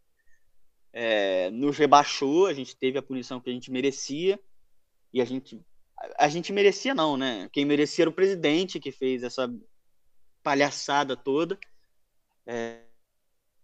[0.94, 4.40] É, nos rebaixou, a gente teve a punição que a gente merecia
[5.16, 5.58] e a gente
[6.18, 7.48] a gente merecia não, né?
[7.50, 9.50] Quem merecia era o presidente que fez essa
[10.42, 11.58] palhaçada toda.
[12.46, 12.82] É,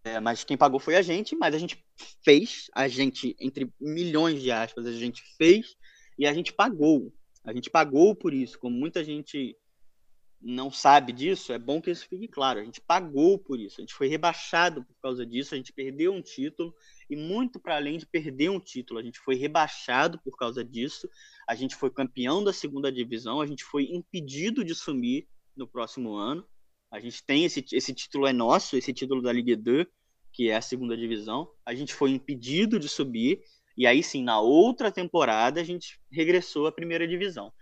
[0.02, 1.84] é, mas quem pagou foi a gente, mas a gente
[2.24, 5.76] fez, a gente, entre milhões de aspas, a gente fez
[6.18, 7.12] e a gente pagou.
[7.44, 9.54] A gente pagou por isso, como muita gente
[10.42, 12.58] não sabe disso, é bom que isso fique claro.
[12.58, 16.12] A gente pagou por isso, a gente foi rebaixado por causa disso, a gente perdeu
[16.12, 16.74] um título
[17.08, 21.08] e muito para além de perder um título, a gente foi rebaixado por causa disso.
[21.48, 25.26] A gente foi campeão da segunda divisão, a gente foi impedido de sumir
[25.56, 26.46] no próximo ano.
[26.90, 29.86] A gente tem esse, esse título é nosso, esse título da Ligue 2,
[30.32, 31.48] que é a segunda divisão.
[31.64, 33.42] A gente foi impedido de subir
[33.76, 37.52] e aí sim, na outra temporada, a gente regressou à primeira divisão.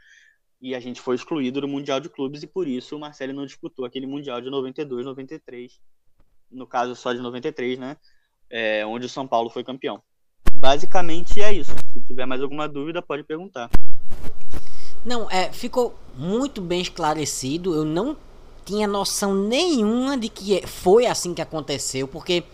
[0.61, 3.47] E a gente foi excluído do Mundial de Clubes e por isso o Marcelo não
[3.47, 5.81] disputou aquele Mundial de 92, 93.
[6.51, 7.97] No caso, só de 93, né?
[8.51, 10.03] É, onde o São Paulo foi campeão.
[10.61, 11.72] Basicamente é isso.
[11.90, 13.70] Se tiver mais alguma dúvida, pode perguntar.
[15.02, 17.74] Não, é, ficou muito bem esclarecido.
[17.74, 18.14] Eu não
[18.62, 22.44] tinha noção nenhuma de que foi assim que aconteceu, porque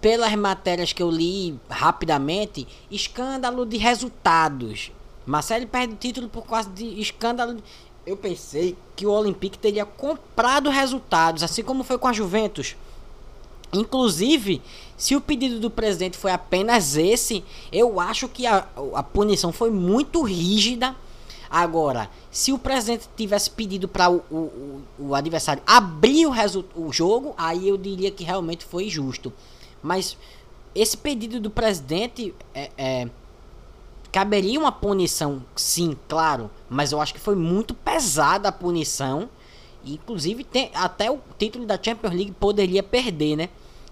[0.00, 4.92] pelas matérias que eu li rapidamente, escândalo de resultados.
[5.26, 7.60] Marcelo perde o título por causa de escândalo.
[8.06, 12.76] Eu pensei que o Olympique teria comprado resultados, assim como foi com a Juventus.
[13.72, 14.60] Inclusive,
[14.96, 19.70] se o pedido do presidente foi apenas esse, eu acho que a, a punição foi
[19.70, 20.94] muito rígida.
[21.48, 26.32] Agora, se o presidente tivesse pedido para o, o, o, adversário abrir o,
[26.76, 29.32] o jogo, aí eu diria que realmente foi justo.
[29.82, 30.16] Mas
[30.74, 33.08] esse pedido do presidente é, é,
[34.12, 36.50] caberia uma punição, sim, claro.
[36.68, 39.28] Mas eu acho que foi muito pesada a punição.
[39.84, 43.48] Inclusive, tem, até o título da Champions League poderia perder, né?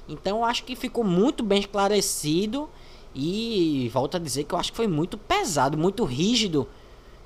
[0.09, 2.68] Então eu acho que ficou muito bem esclarecido.
[3.14, 6.68] E volto a dizer que eu acho que foi muito pesado, muito rígido,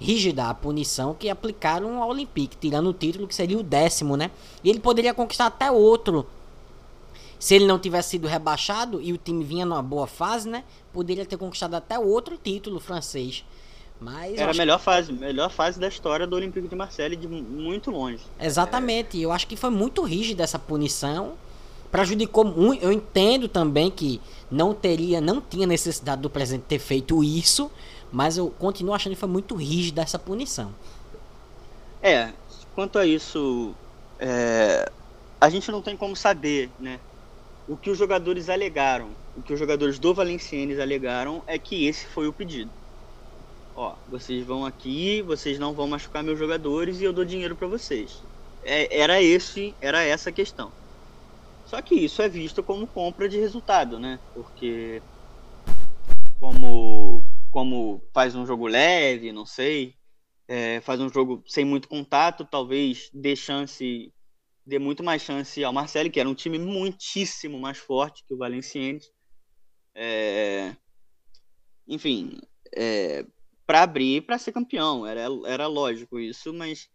[0.00, 4.30] rígida a punição que aplicaram ao Olympique, tirando o título que seria o décimo, né?
[4.64, 6.26] E ele poderia conquistar até outro.
[7.38, 10.64] Se ele não tivesse sido rebaixado e o time vinha numa boa fase, né?
[10.92, 13.44] Poderia ter conquistado até outro título francês.
[14.00, 14.84] Mas Era a melhor que...
[14.84, 18.20] fase, melhor fase da história do Olympique de Marseille de muito longe.
[18.40, 19.20] Exatamente.
[19.20, 19.24] É...
[19.24, 21.34] Eu acho que foi muito rígida essa punição.
[21.92, 22.82] Prejudicou muito.
[22.82, 24.20] Eu entendo também que
[24.50, 27.70] não teria, não tinha necessidade do presidente ter feito isso,
[28.10, 30.74] mas eu continuo achando que foi muito rígida essa punição.
[32.02, 32.32] É,
[32.74, 33.72] quanto a isso,
[34.18, 34.90] é,
[35.40, 36.98] a gente não tem como saber, né?
[37.68, 42.06] O que os jogadores alegaram, o que os jogadores do Valenciennes alegaram é que esse
[42.06, 42.70] foi o pedido
[43.76, 47.66] ó, vocês vão aqui, vocês não vão machucar meus jogadores e eu dou dinheiro para
[47.66, 48.22] vocês.
[48.64, 50.70] É, era esse, era essa a questão.
[51.72, 54.20] Só que isso é visto como compra de resultado, né?
[54.34, 55.00] Porque
[56.38, 59.94] como como faz um jogo leve, não sei,
[60.46, 64.12] é, faz um jogo sem muito contato, talvez dê chance,
[64.66, 68.38] dê muito mais chance ao Marcelo, que era um time muitíssimo mais forte que o
[68.38, 69.10] Valenciennes.
[69.94, 70.76] É,
[71.88, 72.38] enfim,
[72.76, 73.24] é,
[73.66, 75.06] para abrir para ser campeão.
[75.06, 76.90] Era, era lógico isso, mas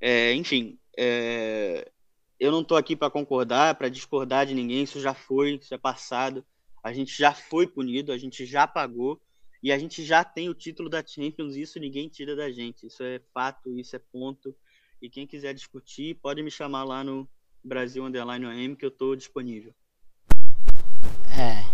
[0.00, 1.92] é, enfim, é,
[2.38, 4.82] eu não estou aqui para concordar, para discordar de ninguém.
[4.82, 6.44] Isso já foi, isso é passado.
[6.82, 9.20] A gente já foi punido, a gente já pagou
[9.62, 11.56] e a gente já tem o título da Champions.
[11.56, 12.86] Isso ninguém tira da gente.
[12.86, 14.54] Isso é fato, isso é ponto.
[15.00, 17.28] E quem quiser discutir, pode me chamar lá no
[17.64, 19.74] Brasil Underline OM que eu estou disponível.
[21.38, 21.64] É,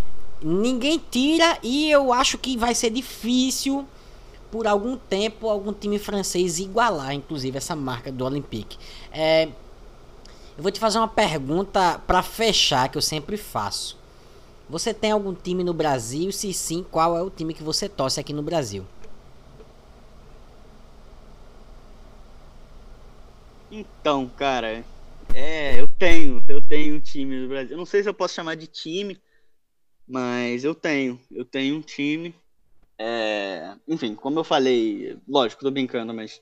[0.42, 3.86] ninguém tira e eu acho que vai ser difícil
[4.50, 8.76] por algum tempo algum time francês igualar, inclusive, essa marca do Olympique.
[9.10, 9.48] É,
[10.62, 13.98] eu vou te fazer uma pergunta para fechar que eu sempre faço.
[14.70, 16.30] Você tem algum time no Brasil?
[16.30, 18.86] Se sim, qual é o time que você torce aqui no Brasil?
[23.72, 24.84] Então, cara,
[25.34, 27.72] é, eu tenho, eu tenho um time no Brasil.
[27.72, 29.20] Eu não sei se eu posso chamar de time,
[30.06, 32.32] mas eu tenho, eu tenho um time
[32.96, 36.40] é, enfim, como eu falei, lógico, tô brincando, mas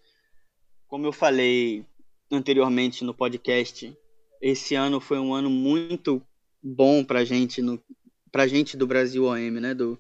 [0.87, 1.87] como eu falei
[2.31, 3.97] anteriormente no podcast,
[4.41, 6.23] esse ano foi um ano muito
[6.63, 7.83] bom pra gente, no,
[8.31, 9.99] pra gente do Brasil OM, né, do,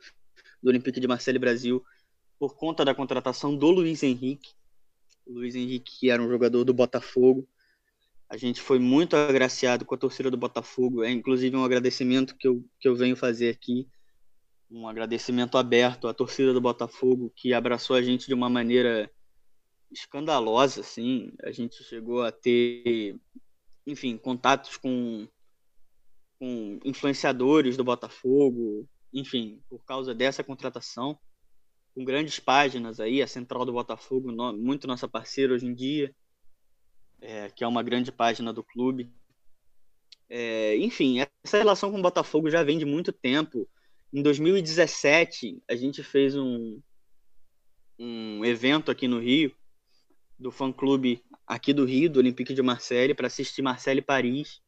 [0.62, 1.84] do Olympique de Marseille Brasil,
[2.38, 4.53] por conta da contratação do Luiz Henrique.
[5.26, 7.47] O Luiz Henrique, que era um jogador do Botafogo.
[8.28, 11.03] A gente foi muito agraciado com a torcida do Botafogo.
[11.03, 13.86] É inclusive um agradecimento que eu, que eu venho fazer aqui
[14.70, 19.11] um agradecimento aberto à torcida do Botafogo que abraçou a gente de uma maneira
[19.91, 21.32] escandalosa, assim.
[21.43, 23.16] A gente chegou a ter,
[23.91, 25.26] enfim, contatos com,
[26.38, 31.18] com influenciadores do Botafogo, enfim, por causa dessa contratação,
[31.95, 36.14] com grandes páginas aí, a Central do Botafogo, muito nossa parceira hoje em dia,
[37.20, 39.12] é, que é uma grande página do clube.
[40.28, 43.68] É, enfim, essa relação com o Botafogo já vem de muito tempo
[44.12, 46.80] em 2017, a gente fez um,
[47.99, 49.55] um evento aqui no Rio,
[50.38, 54.62] do fã-clube aqui do Rio, do Olympique de Marseille, para assistir Marseille Paris.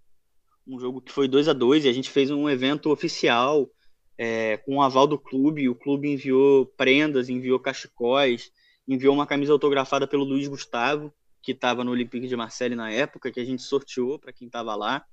[0.66, 3.70] Um jogo que foi 2 a 2 e a gente fez um evento oficial
[4.18, 5.68] é, com o aval do clube.
[5.68, 8.51] O clube enviou prendas, enviou cachecóis,
[8.87, 13.30] enviou uma camisa autografada pelo Luiz Gustavo, que estava no Olympique de Marseille na época,
[13.30, 15.07] que a gente sorteou para quem estava lá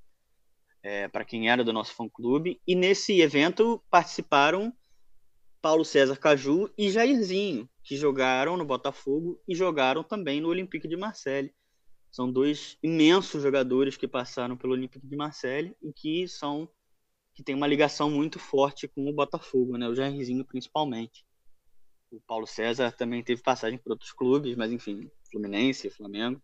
[0.82, 2.60] é, para quem era do nosso fã-clube.
[2.68, 4.74] E nesse evento participaram
[5.62, 10.98] Paulo César Caju e Jairzinho, que jogaram no Botafogo e jogaram também no Olympique de
[10.98, 11.54] Marseille.
[12.12, 16.70] São dois imensos jogadores que passaram pelo Olympique de Marseille e que são
[17.34, 19.88] que tem uma ligação muito forte com o Botafogo, né?
[19.88, 21.26] O Jairzinho principalmente.
[22.12, 26.42] O Paulo César também teve passagem por outros clubes, mas enfim, Fluminense, Flamengo.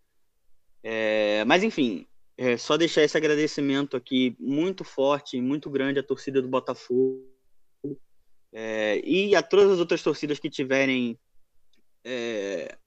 [0.81, 2.07] É, mas enfim,
[2.37, 7.27] é, só deixar esse agradecimento aqui muito forte, muito grande à torcida do Botafogo
[8.53, 11.19] é, e a todas as outras torcidas que tiverem,
[12.03, 12.77] é,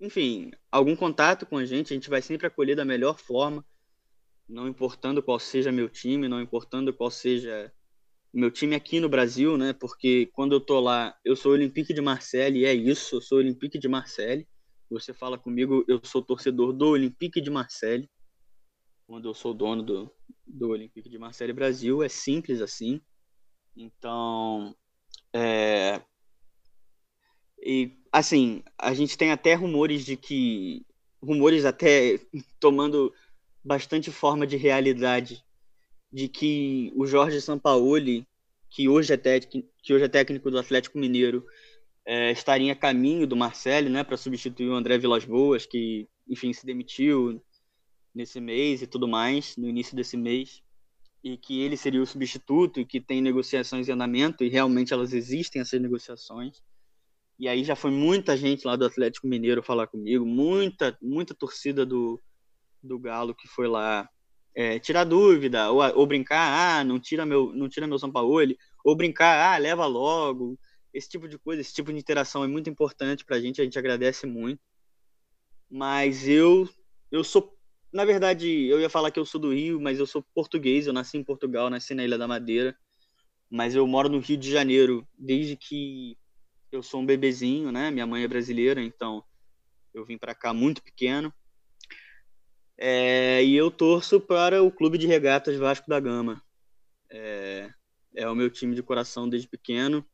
[0.00, 3.64] enfim, algum contato com a gente, a gente vai sempre acolher da melhor forma,
[4.48, 7.72] não importando qual seja meu time, não importando qual seja
[8.32, 9.72] meu time aqui no Brasil, né?
[9.72, 13.78] Porque quando eu tô lá, eu sou Olympique de Marseille é isso, eu sou Olympique
[13.78, 14.46] de Marseille.
[14.90, 18.08] Você fala comigo, eu sou torcedor do Olympique de Marseille
[19.08, 20.14] quando eu sou dono do,
[20.46, 23.00] do Olympique de Marseille Brasil, é simples assim.
[23.74, 24.76] Então,
[25.32, 26.02] é,
[27.62, 30.84] e assim, a gente tem até rumores de que
[31.22, 32.18] rumores até
[32.60, 33.12] tomando
[33.64, 35.44] bastante forma de realidade
[36.12, 38.26] de que o Jorge Sampaoli
[38.70, 41.44] que hoje é técnico, que hoje é técnico do Atlético Mineiro,
[42.04, 46.52] é, estaria a caminho do Marcelo, né, para substituir o André Vilas Boas, que, enfim,
[46.52, 47.42] se demitiu
[48.14, 50.62] nesse mês e tudo mais, no início desse mês,
[51.22, 55.12] e que ele seria o substituto e que tem negociações em andamento, e realmente elas
[55.12, 56.62] existem, essas negociações.
[57.38, 61.86] E aí já foi muita gente lá do Atlético Mineiro falar comigo, muita, muita torcida
[61.86, 62.20] do,
[62.82, 64.08] do Galo que foi lá
[64.54, 68.56] é, tirar dúvida, ou, ou, brincar, ah, não tira meu, não tira meu São Paulo,
[68.84, 70.58] ou brincar, ah, leva logo.
[70.92, 73.78] Esse tipo de coisa, esse tipo de interação é muito importante pra gente, a gente
[73.78, 74.60] agradece muito.
[75.70, 76.68] Mas eu
[77.10, 77.56] eu sou,
[77.92, 80.92] na verdade, eu ia falar que eu sou do Rio, mas eu sou português, eu
[80.92, 82.76] nasci em Portugal, nasci na Ilha da Madeira,
[83.50, 86.16] mas eu moro no Rio de Janeiro desde que
[86.70, 87.90] eu sou um bebezinho, né?
[87.90, 89.24] Minha mãe é brasileira, então
[89.94, 91.32] eu vim para cá muito pequeno.
[92.76, 96.42] É, e eu torço para o Clube de Regatas Vasco da Gama.
[97.10, 97.70] É,
[98.14, 100.06] é o meu time de coração desde pequeno.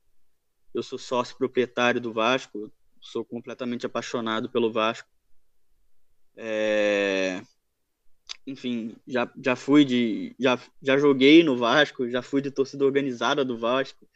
[0.72, 5.09] Eu sou sócio proprietário do Vasco, sou completamente apaixonado pelo Vasco.
[6.36, 7.42] É,
[8.46, 10.34] enfim, já, já fui de.
[10.38, 14.07] Já, já joguei no Vasco, já fui de torcida organizada do Vasco.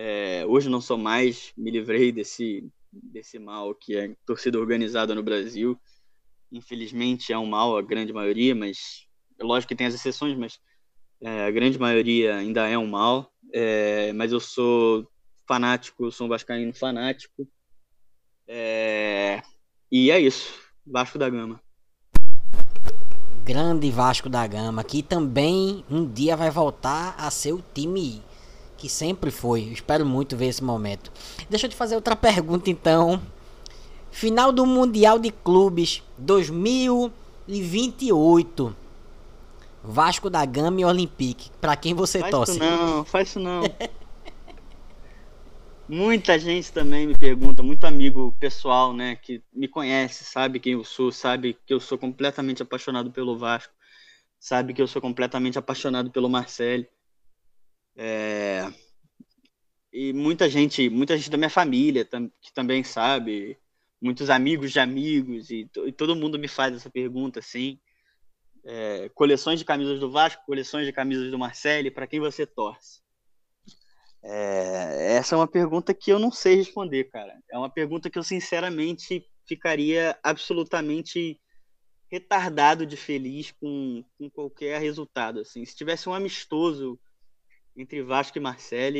[0.00, 5.22] É, hoje não sou mais, me livrei desse, desse mal que é torcida organizada no
[5.24, 5.78] Brasil
[6.52, 9.06] infelizmente é um mal a grande maioria, mas
[9.38, 10.58] é lógico que tem as exceções, mas
[11.20, 13.30] é, a grande maioria ainda é um mal.
[13.52, 15.06] É, mas eu sou
[15.46, 17.46] fanático, sou um vascaíno fanático.
[18.46, 19.42] É,
[19.90, 20.52] e é isso,
[20.86, 21.60] Vasco da Gama.
[23.44, 28.22] Grande Vasco da Gama, que também um dia vai voltar a ser o time
[28.78, 29.64] que sempre foi.
[29.64, 31.12] Eu espero muito ver esse momento.
[31.50, 33.20] Deixa eu te fazer outra pergunta então.
[34.10, 38.74] Final do Mundial de Clubes 2028.
[39.82, 41.50] Vasco da Gama e Olympique.
[41.60, 42.52] Para quem você faz torce?
[42.52, 43.62] Isso não, faz isso não.
[45.88, 50.84] Muita gente também me pergunta, muito amigo pessoal, né, que me conhece, sabe quem eu
[50.84, 53.72] sou, sabe que eu sou completamente apaixonado pelo Vasco,
[54.38, 56.84] sabe que eu sou completamente apaixonado pelo Marcelo.
[57.98, 58.72] É...
[59.92, 62.04] E muita gente, muita gente da minha família
[62.40, 63.58] que também sabe,
[64.00, 67.80] muitos amigos de amigos, e, e todo mundo me faz essa pergunta, assim.
[68.64, 73.00] É, coleções de camisas do Vasco, coleções de camisas do Marcelo, para quem você torce?
[74.22, 77.36] É, essa é uma pergunta que eu não sei responder, cara.
[77.50, 81.40] É uma pergunta que eu, sinceramente, ficaria absolutamente
[82.10, 85.40] retardado de feliz com, com qualquer resultado.
[85.40, 85.64] Assim.
[85.64, 86.98] Se tivesse um amistoso
[87.78, 88.96] entre Vasco e Marcelo,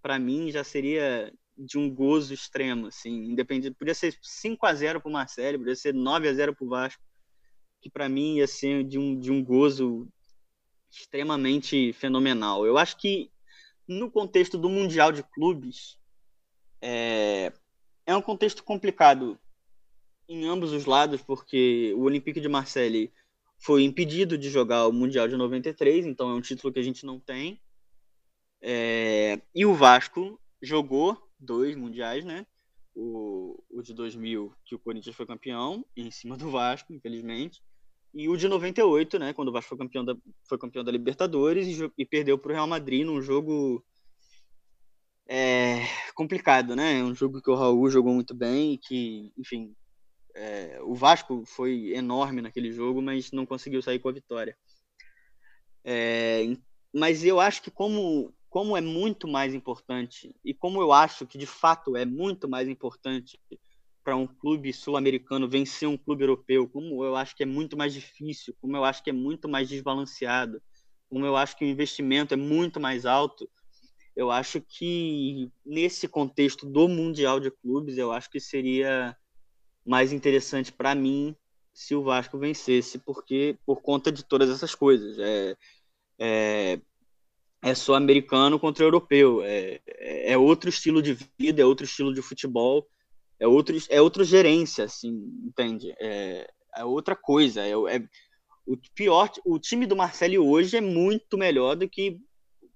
[0.00, 5.00] para mim já seria de um gozo extremo, assim, independente, podia ser 5 a 0
[5.00, 7.02] pro Marcelo, podia ser 9 a 0 pro Vasco,
[7.80, 10.08] que para mim ia ser de um, de um gozo
[10.90, 12.66] extremamente fenomenal.
[12.66, 13.30] Eu acho que
[13.86, 15.98] no contexto do Mundial de Clubes
[16.80, 17.52] é,
[18.06, 19.38] é um contexto complicado
[20.28, 23.12] em ambos os lados, porque o Olympique de Marseille
[23.58, 27.04] foi impedido de jogar o Mundial de 93, então é um título que a gente
[27.04, 27.60] não tem.
[28.66, 32.46] É, e o Vasco jogou dois mundiais, né?
[32.94, 37.62] O, o de 2000, que o Corinthians foi campeão, em cima do Vasco, infelizmente.
[38.14, 39.34] E o de 98, né?
[39.34, 40.16] Quando o Vasco foi campeão da,
[40.48, 43.84] foi campeão da Libertadores e, e perdeu para o Real Madrid num jogo
[45.28, 45.82] é,
[46.14, 47.04] complicado, né?
[47.04, 49.76] Um jogo que o Raul jogou muito bem e que, enfim,
[50.34, 54.56] é, o Vasco foi enorme naquele jogo, mas não conseguiu sair com a vitória.
[55.84, 56.56] É,
[56.94, 61.36] mas eu acho que como como é muito mais importante e como eu acho que
[61.36, 63.36] de fato é muito mais importante
[64.04, 67.92] para um clube sul-americano vencer um clube europeu, como eu acho que é muito mais
[67.92, 70.62] difícil, como eu acho que é muito mais desbalanceado,
[71.08, 73.50] como eu acho que o investimento é muito mais alto,
[74.14, 79.16] eu acho que nesse contexto do mundial de clubes, eu acho que seria
[79.84, 81.34] mais interessante para mim
[81.72, 85.56] se o Vasco vencesse, porque por conta de todas essas coisas, é,
[86.20, 86.80] é
[87.64, 89.42] é só americano contra europeu.
[89.42, 92.86] É, é, é outro estilo de vida, é outro estilo de futebol,
[93.40, 95.10] é outro, é outra gerência, assim,
[95.42, 95.94] entende?
[95.98, 96.46] É,
[96.76, 97.62] é outra coisa.
[97.62, 98.08] É, é,
[98.66, 102.20] o pior, o time do Marcelo hoje é muito melhor do que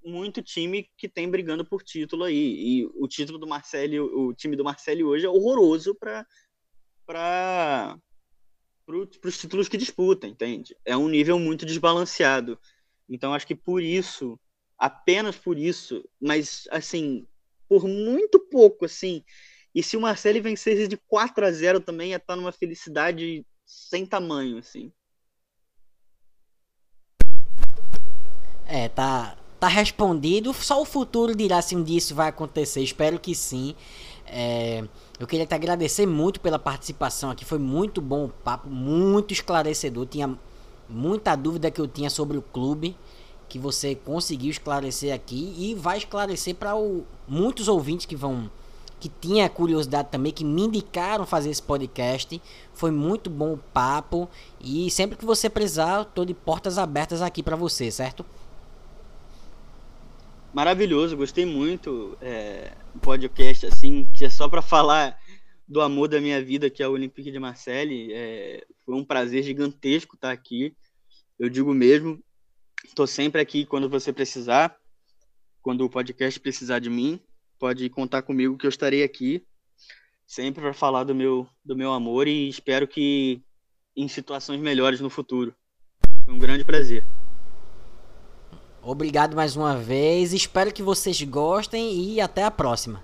[0.02, 2.54] muito time que tem brigando por título aí.
[2.58, 6.26] E o título do Marcelo, o time do Marcelo hoje é horroroso para
[7.06, 7.98] para
[9.24, 10.74] os títulos que disputa, entende?
[10.84, 12.58] É um nível muito desbalanceado.
[13.08, 14.38] Então acho que por isso
[14.78, 17.26] apenas por isso, mas assim,
[17.68, 19.24] por muito pouco, assim.
[19.74, 24.06] E se o Marcelo vencesse de 4 a 0 também, ia estar numa felicidade sem
[24.06, 24.92] tamanho, assim.
[28.66, 30.52] É, tá, tá respondido.
[30.54, 32.82] Só o futuro dirá se um dia isso vai acontecer.
[32.82, 33.74] Espero que sim.
[34.26, 34.84] É,
[35.18, 37.44] eu queria te agradecer muito pela participação aqui.
[37.44, 40.06] Foi muito bom o papo, muito esclarecedor.
[40.06, 40.38] Tinha
[40.88, 42.96] muita dúvida que eu tinha sobre o clube
[43.48, 46.72] que você conseguiu esclarecer aqui e vai esclarecer para
[47.26, 48.50] muitos ouvintes que vão
[49.00, 52.40] que tinha curiosidade também que me indicaram fazer esse podcast.
[52.74, 54.28] Foi muito bom o papo
[54.60, 58.24] e sempre que você precisar, tô de portas abertas aqui para você, certo?
[60.52, 62.16] Maravilhoso, gostei muito.
[62.20, 65.16] É, podcast assim que é só para falar
[65.66, 68.12] do amor da minha vida, que é o Olympique de Marseille.
[68.12, 70.74] É, foi um prazer gigantesco estar aqui.
[71.38, 72.20] Eu digo mesmo,
[72.88, 74.76] estou sempre aqui quando você precisar,
[75.62, 77.20] quando o podcast precisar de mim,
[77.58, 79.44] pode contar comigo que eu estarei aqui
[80.28, 83.40] sempre para falar do meu do meu amor e espero que
[83.96, 85.54] em situações melhores no futuro.
[86.24, 87.02] Foi um grande prazer.
[88.82, 93.02] Obrigado mais uma vez, espero que vocês gostem e até a próxima.